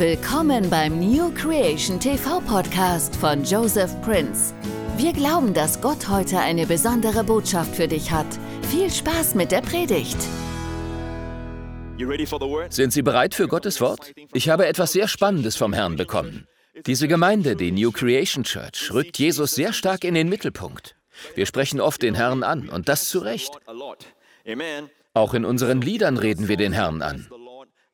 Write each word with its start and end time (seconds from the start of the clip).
Willkommen 0.00 0.70
beim 0.70 0.98
New 0.98 1.30
Creation 1.34 2.00
TV 2.00 2.40
Podcast 2.40 3.14
von 3.16 3.44
Joseph 3.44 3.90
Prince. 4.00 4.54
Wir 4.96 5.12
glauben, 5.12 5.52
dass 5.52 5.78
Gott 5.82 6.08
heute 6.08 6.38
eine 6.38 6.64
besondere 6.64 7.22
Botschaft 7.22 7.76
für 7.76 7.86
dich 7.86 8.10
hat. 8.10 8.24
Viel 8.70 8.90
Spaß 8.90 9.34
mit 9.34 9.52
der 9.52 9.60
Predigt. 9.60 10.16
Sind 12.70 12.94
Sie 12.94 13.02
bereit 13.02 13.34
für 13.34 13.46
Gottes 13.46 13.82
Wort? 13.82 14.14
Ich 14.32 14.48
habe 14.48 14.66
etwas 14.66 14.92
sehr 14.92 15.06
Spannendes 15.06 15.56
vom 15.56 15.74
Herrn 15.74 15.96
bekommen. 15.96 16.46
Diese 16.86 17.06
Gemeinde, 17.06 17.54
die 17.54 17.70
New 17.70 17.92
Creation 17.92 18.44
Church, 18.44 18.90
rückt 18.94 19.18
Jesus 19.18 19.54
sehr 19.54 19.74
stark 19.74 20.04
in 20.04 20.14
den 20.14 20.30
Mittelpunkt. 20.30 20.96
Wir 21.34 21.44
sprechen 21.44 21.78
oft 21.78 22.00
den 22.00 22.14
Herrn 22.14 22.42
an 22.42 22.70
und 22.70 22.88
das 22.88 23.10
zu 23.10 23.18
Recht. 23.18 23.50
Auch 25.12 25.34
in 25.34 25.44
unseren 25.44 25.82
Liedern 25.82 26.16
reden 26.16 26.48
wir 26.48 26.56
den 26.56 26.72
Herrn 26.72 27.02
an. 27.02 27.28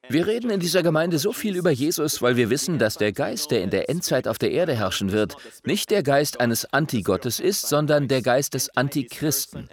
Wir 0.09 0.27
reden 0.27 0.51
in 0.51 0.61
dieser 0.61 0.83
Gemeinde 0.83 1.19
so 1.19 1.33
viel 1.33 1.57
über 1.57 1.71
Jesus, 1.71 2.23
weil 2.23 2.37
wir 2.37 2.51
wissen, 2.51 2.79
dass 2.79 2.97
der 2.97 3.13
Geist, 3.13 3.51
der 3.51 3.63
in 3.63 3.71
der 3.71 3.91
Endzeit 3.91 4.29
auf 4.29 4.39
der 4.39 4.53
Erde 4.53 4.75
herrschen 4.75 5.13
wird, 5.13 5.37
nicht 5.65 5.91
der 5.91 6.03
Geist 6.03 6.41
eines 6.41 6.73
Antigottes 6.73 7.41
ist, 7.41 7.69
sondern 7.69 8.07
der 8.09 8.23
Geist 8.23 8.55
des 8.55 8.77
Antichristen. 8.77 9.69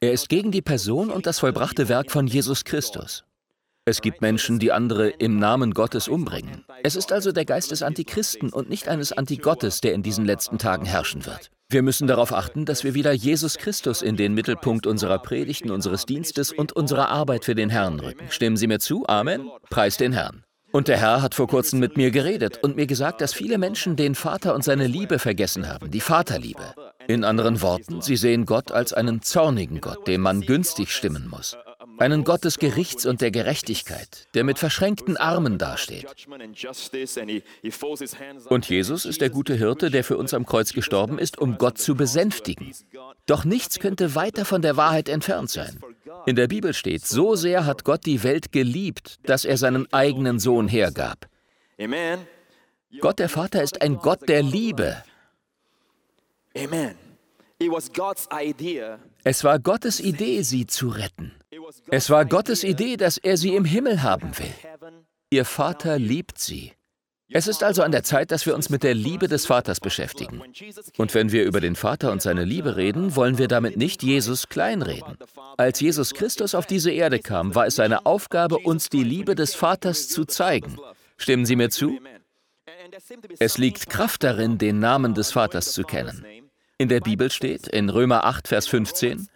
Er 0.00 0.12
ist 0.12 0.28
gegen 0.28 0.50
die 0.50 0.62
Person 0.62 1.10
und 1.10 1.26
das 1.26 1.38
vollbrachte 1.38 1.88
Werk 1.88 2.10
von 2.10 2.26
Jesus 2.26 2.64
Christus. 2.64 3.24
Es 3.86 4.02
gibt 4.02 4.20
Menschen, 4.20 4.58
die 4.58 4.72
andere 4.72 5.08
im 5.08 5.38
Namen 5.38 5.72
Gottes 5.72 6.06
umbringen. 6.06 6.64
Es 6.82 6.96
ist 6.96 7.12
also 7.12 7.32
der 7.32 7.44
Geist 7.44 7.70
des 7.70 7.82
Antichristen 7.82 8.50
und 8.52 8.68
nicht 8.68 8.88
eines 8.88 9.12
Antigottes, 9.12 9.80
der 9.80 9.94
in 9.94 10.02
diesen 10.02 10.26
letzten 10.26 10.58
Tagen 10.58 10.84
herrschen 10.84 11.24
wird. 11.26 11.50
Wir 11.72 11.82
müssen 11.82 12.08
darauf 12.08 12.32
achten, 12.32 12.64
dass 12.64 12.82
wir 12.82 12.94
wieder 12.94 13.12
Jesus 13.12 13.56
Christus 13.56 14.02
in 14.02 14.16
den 14.16 14.34
Mittelpunkt 14.34 14.88
unserer 14.88 15.20
Predigten, 15.20 15.70
unseres 15.70 16.04
Dienstes 16.04 16.50
und 16.50 16.72
unserer 16.72 17.10
Arbeit 17.10 17.44
für 17.44 17.54
den 17.54 17.70
Herrn 17.70 18.00
rücken. 18.00 18.26
Stimmen 18.28 18.56
Sie 18.56 18.66
mir 18.66 18.80
zu? 18.80 19.06
Amen. 19.06 19.48
Preis 19.70 19.96
den 19.96 20.12
Herrn. 20.12 20.42
Und 20.72 20.88
der 20.88 20.98
Herr 20.98 21.22
hat 21.22 21.36
vor 21.36 21.46
kurzem 21.46 21.78
mit 21.78 21.96
mir 21.96 22.10
geredet 22.10 22.58
und 22.60 22.74
mir 22.74 22.86
gesagt, 22.86 23.20
dass 23.20 23.32
viele 23.32 23.56
Menschen 23.56 23.94
den 23.94 24.16
Vater 24.16 24.56
und 24.56 24.64
seine 24.64 24.88
Liebe 24.88 25.20
vergessen 25.20 25.68
haben, 25.68 25.92
die 25.92 26.00
Vaterliebe. 26.00 26.74
In 27.06 27.22
anderen 27.22 27.62
Worten, 27.62 28.02
sie 28.02 28.16
sehen 28.16 28.46
Gott 28.46 28.72
als 28.72 28.92
einen 28.92 29.22
zornigen 29.22 29.80
Gott, 29.80 30.08
dem 30.08 30.22
man 30.22 30.40
günstig 30.40 30.90
stimmen 30.90 31.28
muss 31.28 31.56
einen 32.00 32.24
Gott 32.24 32.44
des 32.44 32.58
Gerichts 32.58 33.04
und 33.04 33.20
der 33.20 33.30
Gerechtigkeit, 33.30 34.26
der 34.34 34.44
mit 34.44 34.58
verschränkten 34.58 35.16
Armen 35.16 35.58
dasteht. 35.58 36.06
Und 38.48 38.68
Jesus 38.68 39.04
ist 39.04 39.20
der 39.20 39.30
gute 39.30 39.54
Hirte, 39.54 39.90
der 39.90 40.02
für 40.02 40.16
uns 40.16 40.32
am 40.32 40.46
Kreuz 40.46 40.72
gestorben 40.72 41.18
ist, 41.18 41.38
um 41.38 41.58
Gott 41.58 41.78
zu 41.78 41.94
besänftigen. 41.94 42.74
Doch 43.26 43.44
nichts 43.44 43.78
könnte 43.78 44.14
weiter 44.14 44.44
von 44.44 44.62
der 44.62 44.76
Wahrheit 44.76 45.08
entfernt 45.08 45.50
sein. 45.50 45.78
In 46.26 46.36
der 46.36 46.48
Bibel 46.48 46.72
steht, 46.72 47.06
so 47.06 47.36
sehr 47.36 47.66
hat 47.66 47.84
Gott 47.84 48.06
die 48.06 48.22
Welt 48.22 48.50
geliebt, 48.50 49.18
dass 49.24 49.44
er 49.44 49.58
seinen 49.58 49.92
eigenen 49.92 50.38
Sohn 50.38 50.68
hergab. 50.68 51.28
Gott 53.00 53.18
der 53.18 53.28
Vater 53.28 53.62
ist 53.62 53.82
ein 53.82 53.96
Gott 53.98 54.28
der 54.28 54.42
Liebe. 54.42 55.02
Es 59.22 59.44
war 59.44 59.58
Gottes 59.58 60.00
Idee, 60.00 60.42
sie 60.42 60.66
zu 60.66 60.88
retten. 60.88 61.29
Es 61.90 62.10
war 62.10 62.24
Gottes 62.24 62.64
Idee, 62.64 62.96
dass 62.96 63.18
er 63.18 63.36
sie 63.36 63.54
im 63.54 63.64
Himmel 63.64 64.02
haben 64.02 64.36
will. 64.38 64.54
Ihr 65.30 65.44
Vater 65.44 65.98
liebt 65.98 66.38
sie. 66.38 66.72
Es 67.32 67.46
ist 67.46 67.62
also 67.62 67.82
an 67.84 67.92
der 67.92 68.02
Zeit, 68.02 68.32
dass 68.32 68.44
wir 68.44 68.56
uns 68.56 68.70
mit 68.70 68.82
der 68.82 68.94
Liebe 68.94 69.28
des 69.28 69.46
Vaters 69.46 69.78
beschäftigen. 69.78 70.42
Und 70.96 71.14
wenn 71.14 71.30
wir 71.30 71.44
über 71.44 71.60
den 71.60 71.76
Vater 71.76 72.10
und 72.10 72.20
seine 72.20 72.44
Liebe 72.44 72.76
reden, 72.76 73.14
wollen 73.14 73.38
wir 73.38 73.46
damit 73.46 73.76
nicht 73.76 74.02
Jesus 74.02 74.48
kleinreden. 74.48 75.16
Als 75.56 75.78
Jesus 75.78 76.12
Christus 76.12 76.56
auf 76.56 76.66
diese 76.66 76.90
Erde 76.90 77.20
kam, 77.20 77.54
war 77.54 77.66
es 77.66 77.76
seine 77.76 78.04
Aufgabe, 78.04 78.58
uns 78.58 78.88
die 78.88 79.04
Liebe 79.04 79.36
des 79.36 79.54
Vaters 79.54 80.08
zu 80.08 80.24
zeigen. 80.24 80.76
Stimmen 81.18 81.46
Sie 81.46 81.54
mir 81.54 81.70
zu? 81.70 82.00
Es 83.38 83.58
liegt 83.58 83.88
Kraft 83.88 84.24
darin, 84.24 84.58
den 84.58 84.80
Namen 84.80 85.14
des 85.14 85.30
Vaters 85.30 85.72
zu 85.72 85.84
kennen. 85.84 86.24
In 86.80 86.88
der 86.88 87.00
Bibel 87.00 87.30
steht, 87.30 87.68
in 87.68 87.90
Römer 87.90 88.24
8, 88.24 88.48
Vers 88.48 88.66
15, 88.68 89.28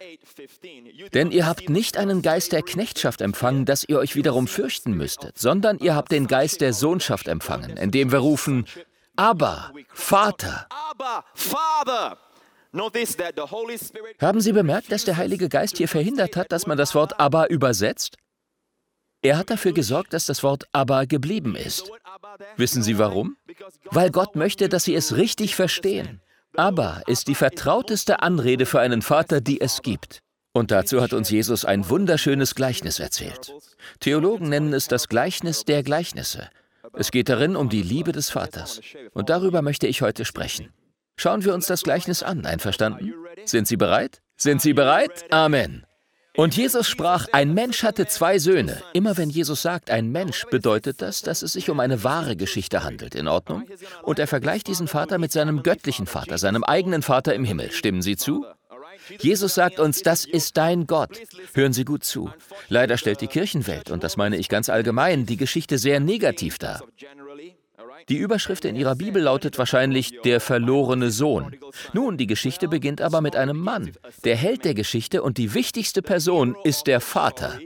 denn 1.13 1.29
ihr 1.29 1.45
habt 1.45 1.69
nicht 1.69 1.95
einen 1.95 2.23
Geist 2.23 2.51
der 2.51 2.63
Knechtschaft 2.63 3.21
empfangen, 3.21 3.65
dass 3.65 3.87
ihr 3.87 3.99
euch 3.99 4.15
wiederum 4.15 4.47
fürchten 4.47 4.93
müsstet, 4.93 5.37
sondern 5.37 5.77
ihr 5.77 5.93
habt 5.93 6.11
den 6.11 6.25
Geist 6.25 6.59
der 6.61 6.73
Sohnschaft 6.73 7.27
empfangen, 7.27 7.77
indem 7.77 8.11
wir 8.11 8.17
rufen, 8.17 8.65
aber, 9.15 9.71
Vater. 9.93 10.67
Haben 14.19 14.41
Sie 14.41 14.51
bemerkt, 14.51 14.91
dass 14.91 15.05
der 15.05 15.17
Heilige 15.17 15.47
Geist 15.47 15.77
hier 15.77 15.87
verhindert 15.87 16.35
hat, 16.35 16.51
dass 16.51 16.65
man 16.65 16.79
das 16.79 16.95
Wort 16.95 17.19
aber 17.19 17.51
übersetzt? 17.51 18.15
Er 19.21 19.37
hat 19.37 19.51
dafür 19.51 19.73
gesorgt, 19.73 20.13
dass 20.13 20.25
das 20.25 20.41
Wort 20.41 20.63
aber 20.71 21.05
geblieben 21.05 21.55
ist. 21.55 21.91
Wissen 22.57 22.81
Sie 22.81 22.97
warum? 22.97 23.37
Weil 23.91 24.09
Gott 24.09 24.35
möchte, 24.35 24.67
dass 24.67 24.85
Sie 24.85 24.95
es 24.95 25.15
richtig 25.15 25.55
verstehen. 25.55 26.21
Aber 26.57 27.01
ist 27.07 27.27
die 27.27 27.35
vertrauteste 27.35 28.21
Anrede 28.21 28.65
für 28.65 28.79
einen 28.79 29.01
Vater, 29.01 29.41
die 29.41 29.61
es 29.61 29.81
gibt. 29.81 30.19
Und 30.53 30.71
dazu 30.71 31.01
hat 31.01 31.11
uns 31.13 31.29
Jesus 31.29 31.65
ein 31.65 31.89
wunderschönes 31.89 32.55
Gleichnis 32.55 32.99
erzählt. 32.99 33.53
Theologen 33.99 34.47
nennen 34.49 34.73
es 34.73 34.87
das 34.87 35.09
Gleichnis 35.09 35.65
der 35.65 35.83
Gleichnisse. 35.83 36.49
Es 36.93 37.11
geht 37.11 37.27
darin 37.27 37.57
um 37.57 37.67
die 37.67 37.81
Liebe 37.81 38.13
des 38.13 38.29
Vaters. 38.29 38.79
Und 39.13 39.29
darüber 39.29 39.61
möchte 39.61 39.87
ich 39.87 40.01
heute 40.01 40.23
sprechen. 40.23 40.71
Schauen 41.17 41.43
wir 41.43 41.53
uns 41.53 41.67
das 41.67 41.83
Gleichnis 41.83 42.23
an, 42.23 42.45
einverstanden? 42.45 43.13
Sind 43.45 43.67
Sie 43.67 43.77
bereit? 43.77 44.21
Sind 44.37 44.61
Sie 44.61 44.73
bereit? 44.73 45.25
Amen. 45.31 45.85
Und 46.37 46.55
Jesus 46.57 46.87
sprach, 46.87 47.27
ein 47.31 47.53
Mensch 47.53 47.83
hatte 47.83 48.07
zwei 48.07 48.39
Söhne. 48.39 48.81
Immer 48.93 49.17
wenn 49.17 49.29
Jesus 49.29 49.61
sagt, 49.61 49.89
ein 49.89 50.11
Mensch, 50.11 50.45
bedeutet 50.51 51.01
das, 51.01 51.21
dass 51.21 51.41
es 51.41 51.53
sich 51.53 51.69
um 51.69 51.79
eine 51.79 52.03
wahre 52.03 52.35
Geschichte 52.35 52.83
handelt. 52.83 53.15
In 53.15 53.27
Ordnung? 53.27 53.63
Und 54.03 54.19
er 54.19 54.27
vergleicht 54.27 54.67
diesen 54.67 54.87
Vater 54.87 55.17
mit 55.17 55.31
seinem 55.31 55.63
göttlichen 55.63 56.07
Vater, 56.07 56.37
seinem 56.37 56.63
eigenen 56.63 57.01
Vater 57.01 57.33
im 57.33 57.45
Himmel. 57.45 57.71
Stimmen 57.71 58.01
Sie 58.01 58.17
zu? 58.17 58.45
Jesus 59.19 59.55
sagt 59.55 59.79
uns, 59.79 60.01
das 60.01 60.25
ist 60.25 60.57
dein 60.57 60.87
Gott. 60.87 61.21
Hören 61.53 61.73
Sie 61.73 61.85
gut 61.85 62.03
zu. 62.03 62.31
Leider 62.69 62.97
stellt 62.97 63.21
die 63.21 63.27
Kirchenwelt, 63.27 63.91
und 63.91 64.03
das 64.03 64.17
meine 64.17 64.37
ich 64.37 64.49
ganz 64.49 64.69
allgemein, 64.69 65.25
die 65.25 65.37
Geschichte 65.37 65.77
sehr 65.77 65.99
negativ 65.99 66.57
dar. 66.57 66.81
Die 68.09 68.17
Überschrift 68.17 68.65
in 68.65 68.75
ihrer 68.75 68.95
Bibel 68.95 69.21
lautet 69.21 69.57
wahrscheinlich 69.57 70.21
der 70.21 70.39
verlorene 70.39 71.09
Sohn. 71.09 71.55
Nun, 71.93 72.17
die 72.17 72.27
Geschichte 72.27 72.67
beginnt 72.67 73.01
aber 73.01 73.21
mit 73.21 73.35
einem 73.35 73.57
Mann. 73.57 73.91
Der 74.23 74.35
Held 74.35 74.63
der 74.63 74.75
Geschichte 74.75 75.23
und 75.23 75.37
die 75.37 75.53
wichtigste 75.53 76.01
Person 76.01 76.55
ist 76.63 76.85
der 76.87 77.01
Vater. 77.01 77.59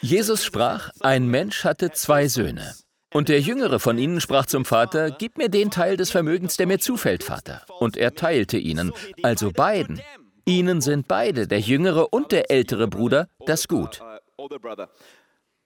Jesus 0.00 0.44
sprach, 0.44 0.90
ein 1.00 1.26
Mensch 1.26 1.64
hatte 1.64 1.90
zwei 1.90 2.28
Söhne. 2.28 2.74
Und 3.12 3.28
der 3.28 3.40
jüngere 3.40 3.78
von 3.78 3.98
ihnen 3.98 4.20
sprach 4.20 4.46
zum 4.46 4.64
Vater, 4.64 5.10
Gib 5.10 5.36
mir 5.38 5.48
den 5.48 5.70
Teil 5.70 5.96
des 5.96 6.10
Vermögens, 6.10 6.56
der 6.56 6.66
mir 6.66 6.78
zufällt, 6.78 7.22
Vater. 7.24 7.62
Und 7.78 7.96
er 7.96 8.14
teilte 8.14 8.56
ihnen, 8.56 8.92
also 9.22 9.50
beiden. 9.50 10.00
Ihnen 10.44 10.80
sind 10.80 11.08
beide, 11.08 11.46
der 11.46 11.60
jüngere 11.60 12.12
und 12.12 12.32
der 12.32 12.50
ältere 12.50 12.88
Bruder, 12.88 13.28
das 13.46 13.68
Gut. 13.68 14.00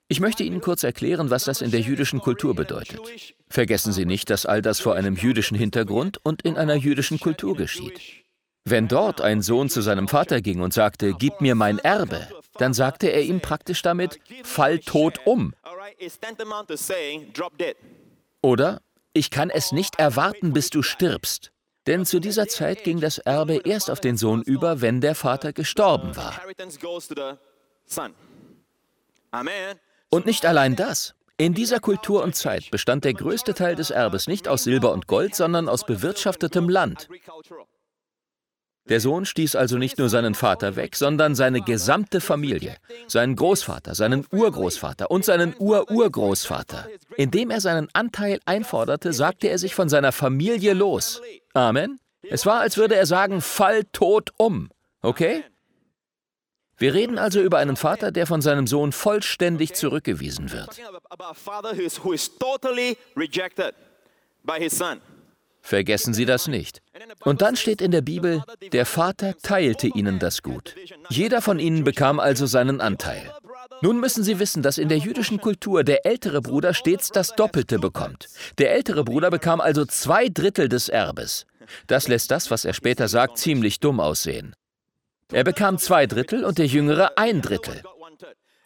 Ich 0.09 0.21
möchte 0.21 0.43
Ihnen 0.43 0.61
kurz 0.61 0.83
erklären, 0.83 1.29
was 1.29 1.43
das 1.43 1.61
in 1.61 1.71
der 1.71 1.81
jüdischen 1.81 2.21
Kultur 2.21 2.55
bedeutet. 2.55 3.01
Vergessen 3.49 3.91
Sie 3.91 4.05
nicht, 4.05 4.29
dass 4.29 4.45
all 4.45 4.61
das 4.61 4.79
vor 4.79 4.95
einem 4.95 5.15
jüdischen 5.15 5.57
Hintergrund 5.57 6.19
und 6.23 6.43
in 6.43 6.55
einer 6.55 6.75
jüdischen 6.75 7.19
Kultur 7.19 7.57
geschieht. 7.57 7.99
Wenn 8.63 8.87
dort 8.87 9.19
ein 9.19 9.41
Sohn 9.41 9.69
zu 9.69 9.81
seinem 9.81 10.07
Vater 10.07 10.41
ging 10.41 10.61
und 10.61 10.73
sagte, 10.73 11.13
Gib 11.13 11.41
mir 11.41 11.55
mein 11.55 11.79
Erbe, 11.79 12.27
dann 12.57 12.73
sagte 12.73 13.07
er 13.07 13.21
ihm 13.21 13.41
praktisch 13.41 13.81
damit, 13.81 14.19
Fall 14.43 14.79
tot 14.79 15.19
um. 15.25 15.53
Oder, 18.41 18.81
ich 19.13 19.29
kann 19.29 19.49
es 19.49 19.71
nicht 19.73 19.99
erwarten, 19.99 20.53
bis 20.53 20.69
du 20.69 20.83
stirbst. 20.83 21.51
Denn 21.85 22.05
zu 22.05 22.19
dieser 22.19 22.47
Zeit 22.47 22.83
ging 22.83 22.99
das 23.01 23.17
Erbe 23.17 23.61
erst 23.65 23.89
auf 23.89 23.99
den 23.99 24.17
Sohn 24.17 24.41
über, 24.41 24.81
wenn 24.81 25.01
der 25.01 25.15
Vater 25.15 25.53
gestorben 25.53 26.15
war. 26.15 26.39
Amen. 29.31 29.79
Und 30.09 30.25
nicht 30.25 30.45
allein 30.45 30.75
das. 30.75 31.13
In 31.37 31.53
dieser 31.53 31.79
Kultur 31.79 32.23
und 32.23 32.35
Zeit 32.35 32.71
bestand 32.71 33.05
der 33.05 33.13
größte 33.13 33.53
Teil 33.53 33.75
des 33.75 33.91
Erbes 33.91 34.27
nicht 34.27 34.47
aus 34.47 34.63
Silber 34.63 34.91
und 34.91 35.05
Gold, 35.05 35.35
sondern 35.35 35.69
aus 35.69 35.85
bewirtschaftetem 35.85 36.67
Land. 36.67 37.07
Der 38.89 39.01
Sohn 39.01 39.25
stieß 39.25 39.55
also 39.55 39.77
nicht 39.77 39.97
nur 39.97 40.07
seinen 40.07 40.33
Vater 40.33 40.77
weg, 40.77 40.95
sondern 40.95 41.35
seine 41.35 41.61
gesamte 41.61 42.21
Familie, 42.21 42.77
seinen 43.07 43.35
Großvater, 43.35 43.95
seinen 43.95 44.25
Urgroßvater 44.31 45.11
und 45.11 45.25
seinen 45.25 45.53
Ururgroßvater. 45.59 46.87
Indem 47.17 47.51
er 47.51 47.59
seinen 47.59 47.89
Anteil 47.93 48.39
einforderte, 48.45 49.11
sagte 49.11 49.49
er 49.49 49.57
sich 49.57 49.75
von 49.75 49.89
seiner 49.89 50.13
Familie 50.13 50.73
los. 50.73 51.21
Amen. 51.53 51.99
Es 52.23 52.45
war, 52.45 52.61
als 52.61 52.77
würde 52.77 52.95
er 52.95 53.05
sagen, 53.05 53.41
fall 53.41 53.83
tot 53.91 54.31
um. 54.37 54.69
Okay? 55.01 55.43
Wir 56.77 56.93
reden 56.93 57.17
also 57.17 57.41
über 57.41 57.57
einen 57.57 57.75
Vater, 57.75 58.11
der 58.11 58.27
von 58.27 58.41
seinem 58.41 58.67
Sohn 58.67 58.91
vollständig 58.91 59.73
zurückgewiesen 59.73 60.51
wird. 60.51 60.79
Vergessen 65.61 66.13
Sie 66.13 66.25
das 66.25 66.47
nicht. 66.47 66.81
Und 67.25 67.41
dann 67.41 67.57
steht 67.57 67.81
in 67.81 67.91
der 67.91 68.01
Bibel, 68.01 68.43
der 68.71 68.85
Vater 68.85 69.35
teilte 69.37 69.87
ihnen 69.87 70.19
das 70.19 70.41
Gut. 70.41 70.75
Jeder 71.09 71.41
von 71.41 71.59
ihnen 71.59 71.83
bekam 71.83 72.19
also 72.19 72.45
seinen 72.45 72.79
Anteil. 72.79 73.33
Nun 73.81 73.99
müssen 73.99 74.23
Sie 74.23 74.39
wissen, 74.39 74.63
dass 74.63 74.77
in 74.77 74.87
der 74.87 74.97
jüdischen 74.97 75.41
Kultur 75.41 75.83
der 75.83 76.05
ältere 76.05 76.41
Bruder 76.41 76.73
stets 76.73 77.09
das 77.09 77.35
Doppelte 77.35 77.79
bekommt. 77.79 78.29
Der 78.59 78.73
ältere 78.73 79.03
Bruder 79.03 79.29
bekam 79.29 79.59
also 79.59 79.83
zwei 79.85 80.29
Drittel 80.29 80.69
des 80.69 80.89
Erbes. 80.89 81.45
Das 81.87 82.07
lässt 82.07 82.31
das, 82.31 82.49
was 82.49 82.63
er 82.63 82.73
später 82.73 83.07
sagt, 83.07 83.37
ziemlich 83.37 83.79
dumm 83.79 83.99
aussehen. 83.99 84.55
Er 85.31 85.43
bekam 85.43 85.77
zwei 85.77 86.07
Drittel 86.07 86.45
und 86.45 86.57
der 86.57 86.67
Jüngere 86.67 87.17
ein 87.17 87.41
Drittel. 87.41 87.83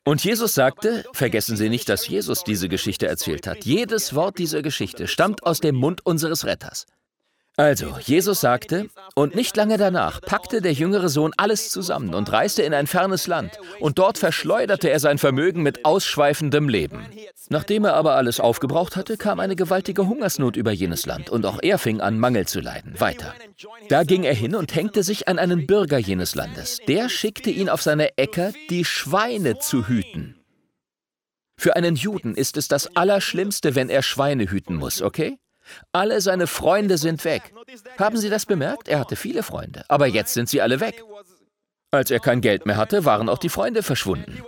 Und 0.03 0.23
Jesus 0.23 0.53
sagte, 0.53 1.05
vergessen 1.13 1.57
Sie 1.57 1.69
nicht, 1.69 1.87
dass 1.89 2.07
Jesus 2.07 2.43
diese 2.43 2.69
Geschichte 2.69 3.07
erzählt 3.07 3.47
hat. 3.47 3.65
Jedes 3.65 4.15
Wort 4.15 4.39
dieser 4.39 4.61
Geschichte 4.61 5.07
stammt 5.07 5.43
aus 5.43 5.59
dem 5.59 5.75
Mund 5.75 6.05
unseres 6.05 6.45
Retters. 6.45 6.85
Also, 7.57 7.97
Jesus 7.99 8.39
sagte, 8.39 8.89
und 9.13 9.35
nicht 9.35 9.57
lange 9.57 9.77
danach 9.77 10.21
packte 10.21 10.61
der 10.61 10.71
jüngere 10.71 11.09
Sohn 11.09 11.33
alles 11.35 11.69
zusammen 11.69 12.13
und 12.13 12.31
reiste 12.31 12.63
in 12.63 12.73
ein 12.73 12.87
fernes 12.87 13.27
Land, 13.27 13.59
und 13.81 13.99
dort 13.99 14.17
verschleuderte 14.17 14.89
er 14.89 14.99
sein 14.99 15.17
Vermögen 15.17 15.61
mit 15.61 15.83
ausschweifendem 15.83 16.69
Leben. 16.69 17.05
Nachdem 17.49 17.83
er 17.83 17.95
aber 17.95 18.15
alles 18.15 18.39
aufgebraucht 18.39 18.95
hatte, 18.95 19.17
kam 19.17 19.41
eine 19.41 19.57
gewaltige 19.57 20.07
Hungersnot 20.07 20.55
über 20.55 20.71
jenes 20.71 21.05
Land, 21.05 21.29
und 21.29 21.45
auch 21.45 21.59
er 21.61 21.77
fing 21.77 21.99
an, 21.99 22.17
Mangel 22.19 22.47
zu 22.47 22.61
leiden. 22.61 22.97
Weiter. 22.99 23.35
Da 23.89 24.03
ging 24.05 24.23
er 24.23 24.33
hin 24.33 24.55
und 24.55 24.73
hängte 24.73 25.03
sich 25.03 25.27
an 25.27 25.37
einen 25.37 25.67
Bürger 25.67 25.97
jenes 25.97 26.35
Landes. 26.35 26.79
Der 26.87 27.09
schickte 27.09 27.49
ihn 27.49 27.69
auf 27.69 27.81
seine 27.81 28.17
Äcker, 28.17 28.53
die 28.69 28.85
Schweine 28.85 29.59
zu 29.59 29.87
hüten. 29.89 30.37
Für 31.57 31.75
einen 31.75 31.95
Juden 31.95 32.33
ist 32.33 32.55
es 32.57 32.69
das 32.69 32.95
Allerschlimmste, 32.95 33.75
wenn 33.75 33.89
er 33.89 34.01
Schweine 34.01 34.49
hüten 34.49 34.77
muss, 34.77 35.01
okay? 35.01 35.37
Alle 35.91 36.21
seine 36.21 36.47
Freunde 36.47 36.97
sind 36.97 37.23
weg. 37.25 37.53
Haben 37.97 38.17
Sie 38.17 38.29
das 38.29 38.45
bemerkt? 38.45 38.87
Er 38.87 38.99
hatte 38.99 39.15
viele 39.15 39.43
Freunde, 39.43 39.83
aber 39.87 40.07
jetzt 40.07 40.33
sind 40.33 40.49
sie 40.49 40.61
alle 40.61 40.79
weg. 40.79 41.03
Als 41.93 42.09
er 42.09 42.21
kein 42.21 42.39
Geld 42.39 42.65
mehr 42.65 42.77
hatte, 42.77 43.03
waren 43.03 43.27
auch 43.27 43.37
die 43.37 43.49
Freunde 43.49 43.83
verschwunden. 43.83 44.41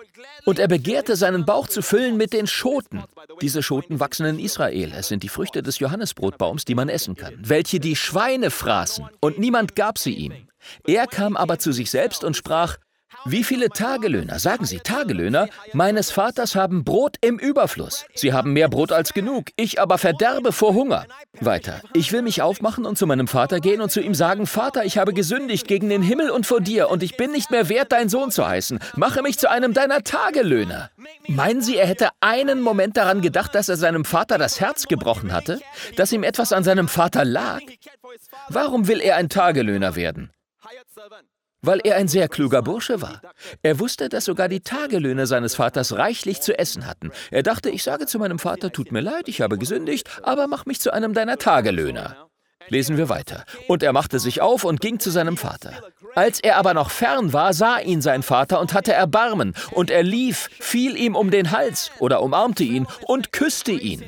Und 0.46 0.60
er 0.60 0.70
begehrte, 0.70 1.18
seinen 1.18 1.46
Bauch 1.46 1.68
zu 1.68 1.82
füllen 1.82 2.16
mit 2.16 2.32
den 2.32 2.48
Schoten. 2.48 3.04
Diese 3.42 3.62
Schoten 3.62 4.00
wachsen 4.00 4.26
in 4.26 4.40
Israel. 4.40 4.94
Es 4.96 5.10
sind 5.10 5.24
die 5.24 5.30
Früchte 5.30 5.62
des 5.62 5.80
Johannesbrotbaums, 5.80 6.64
die 6.64 6.76
man 6.76 6.88
essen 6.88 7.16
kann, 7.16 7.34
welche 7.38 7.82
die 7.82 7.98
Schweine 7.98 8.50
fraßen, 8.50 9.08
und 9.20 9.40
niemand 9.40 9.76
gab 9.76 9.98
sie 9.98 10.14
ihm. 10.14 10.48
Er 10.88 11.06
kam 11.08 11.36
aber 11.36 11.60
zu 11.60 11.74
sich 11.74 11.92
selbst 11.92 12.24
und 12.24 12.38
sprach, 12.38 12.78
wie 13.26 13.44
viele 13.44 13.70
Tagelöhner, 13.70 14.40
sagen 14.40 14.66
Sie 14.66 14.80
Tagelöhner, 14.80 15.48
meines 15.74 16.12
Vaters 16.12 16.56
haben 16.56 16.84
Brot 16.84 17.18
im 17.22 17.40
Überfluss. 17.40 18.06
Sie 18.14 18.34
haben 18.34 18.54
mehr 18.54 18.70
Brot 18.70 18.92
als 18.92 19.14
genug, 19.14 19.46
ich 19.56 19.80
aber 19.82 19.98
verderbe 19.98 20.52
vor 20.52 20.74
Hunger. 20.74 21.06
Weiter. 21.40 21.82
Ich 21.94 22.12
will 22.12 22.22
mich 22.22 22.42
aufmachen 22.42 22.86
und 22.86 22.98
zu 22.98 23.08
meinem 23.08 23.28
Vater 23.28 23.60
gehen 23.60 23.82
und 23.82 23.92
zu 23.92 24.02
ihm 24.02 24.14
sagen, 24.14 24.46
Vater, 24.46 24.86
ich 24.86 24.98
habe 24.98 25.14
gesündigt 25.14 25.68
gegen 25.68 25.90
den 25.90 26.02
Himmel 26.02 26.30
und 26.30 26.46
vor 26.46 26.62
dir 26.62 26.90
und 26.90 27.02
ich 27.04 27.18
bin 27.18 27.32
nicht 27.32 27.52
mehr 27.52 27.70
wert, 27.70 27.92
dein 27.92 28.10
Sohn 28.10 28.32
zu 28.32 28.48
heißen. 28.48 28.80
Mache 28.96 29.22
mich 29.22 29.40
zu 29.40 29.50
einem 29.50 29.74
deiner 29.74 30.04
Tagelöhner. 30.04 30.92
Meinen 31.28 31.62
Sie, 31.62 31.78
er 31.78 31.88
hätte 31.88 32.10
einen 32.20 32.62
Moment 32.62 32.98
daran 32.98 33.22
gedacht, 33.22 33.56
dass 33.56 33.70
er 33.70 33.78
seinem 33.78 34.06
Vater 34.06 34.38
das 34.38 34.60
Herz 34.60 34.88
gebrochen 34.88 35.32
hatte? 35.32 35.60
Dass 35.96 36.12
ihm 36.12 36.24
etwas 36.24 36.54
an 36.54 36.64
seinem 36.64 36.88
Vater 36.88 37.26
lag? 37.26 37.62
Warum 38.50 38.88
will 38.88 39.00
er 39.00 39.16
ein 39.16 39.30
Tagelöhner 39.30 39.96
werden? 39.96 40.32
Weil 41.64 41.80
er 41.84 41.96
ein 41.96 42.08
sehr 42.08 42.30
kluger 42.30 42.62
Bursche 42.62 43.02
war. 43.02 43.22
Er 43.64 43.80
wusste, 43.80 44.10
dass 44.10 44.26
sogar 44.26 44.48
die 44.48 44.62
Tagelöhne 44.62 45.26
seines 45.26 45.56
Vaters 45.56 45.98
reichlich 45.98 46.42
zu 46.42 46.58
essen 46.58 46.86
hatten. 46.86 47.12
Er 47.32 47.42
dachte, 47.42 47.72
ich 47.72 47.82
sage 47.82 48.06
zu 48.06 48.20
meinem 48.20 48.38
Vater, 48.38 48.72
tut 48.72 48.92
mir 48.92 49.02
leid, 49.02 49.28
ich 49.28 49.42
habe 49.42 49.58
gesündigt, 49.58 50.08
aber 50.22 50.48
mach 50.48 50.66
mich 50.66 50.80
zu 50.80 50.94
einem 50.94 51.14
deiner 51.14 51.38
Tagelöhner. 51.38 52.30
Lesen 52.70 52.98
wir 52.98 53.10
weiter. 53.10 53.44
Und 53.68 53.84
er 53.84 53.94
machte 53.94 54.20
sich 54.20 54.42
auf 54.42 54.64
und 54.64 54.80
ging 54.80 55.00
zu 55.00 55.10
seinem 55.10 55.38
Vater. 55.38 55.74
Als 56.16 56.40
er 56.40 56.58
aber 56.58 56.74
noch 56.74 56.92
fern 56.92 57.34
war, 57.34 57.54
sah 57.54 57.80
ihn 57.80 58.02
sein 58.02 58.24
Vater 58.24 58.60
und 58.60 58.74
hatte 58.74 58.94
Erbarmen, 58.94 59.54
und 59.72 59.90
er 59.90 60.04
lief, 60.04 60.50
fiel 60.60 60.96
ihm 60.96 61.16
um 61.16 61.32
den 61.32 61.52
Hals 61.52 61.92
oder 62.00 62.22
umarmte 62.22 62.64
ihn 62.64 62.88
und 63.06 63.32
küsste 63.32 63.72
ihn. 63.72 64.04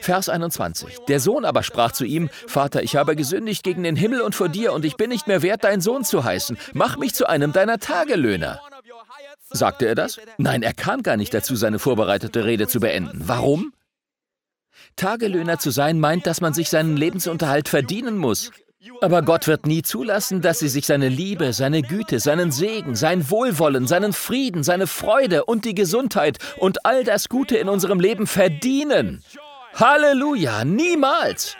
Vers 0.00 0.28
21. 0.28 0.98
Der 1.08 1.20
Sohn 1.20 1.44
aber 1.44 1.62
sprach 1.62 1.92
zu 1.92 2.04
ihm, 2.04 2.28
Vater, 2.46 2.82
ich 2.82 2.96
habe 2.96 3.16
gesündigt 3.16 3.62
gegen 3.62 3.82
den 3.82 3.96
Himmel 3.96 4.20
und 4.20 4.34
vor 4.34 4.48
dir, 4.48 4.72
und 4.72 4.84
ich 4.84 4.96
bin 4.96 5.10
nicht 5.10 5.26
mehr 5.26 5.42
wert, 5.42 5.64
dein 5.64 5.80
Sohn 5.80 6.04
zu 6.04 6.24
heißen. 6.24 6.58
Mach 6.72 6.96
mich 6.96 7.14
zu 7.14 7.26
einem 7.26 7.52
deiner 7.52 7.78
Tagelöhner. 7.78 8.60
Sagte 9.50 9.86
er 9.86 9.94
das? 9.94 10.18
Nein, 10.38 10.62
er 10.62 10.74
kam 10.74 11.02
gar 11.02 11.16
nicht 11.16 11.32
dazu, 11.32 11.56
seine 11.56 11.78
vorbereitete 11.78 12.44
Rede 12.44 12.66
zu 12.66 12.80
beenden. 12.80 13.22
Warum? 13.24 13.72
Tagelöhner 14.96 15.58
zu 15.58 15.70
sein 15.70 16.00
meint, 16.00 16.26
dass 16.26 16.40
man 16.40 16.54
sich 16.54 16.68
seinen 16.68 16.96
Lebensunterhalt 16.96 17.68
verdienen 17.68 18.18
muss. 18.18 18.50
Aber 19.00 19.22
Gott 19.22 19.46
wird 19.46 19.66
nie 19.66 19.82
zulassen, 19.82 20.42
dass 20.42 20.60
sie 20.60 20.68
sich 20.68 20.86
seine 20.86 21.08
Liebe, 21.08 21.52
seine 21.52 21.82
Güte, 21.82 22.20
seinen 22.20 22.52
Segen, 22.52 22.94
sein 22.94 23.30
Wohlwollen, 23.30 23.86
seinen 23.86 24.12
Frieden, 24.12 24.62
seine 24.62 24.86
Freude 24.86 25.44
und 25.44 25.64
die 25.64 25.74
Gesundheit 25.74 26.38
und 26.58 26.84
all 26.84 27.04
das 27.04 27.28
Gute 27.28 27.56
in 27.56 27.68
unserem 27.68 28.00
Leben 28.00 28.26
verdienen. 28.26 29.22
Halleluja, 29.78 30.64
niemals. 30.64 31.54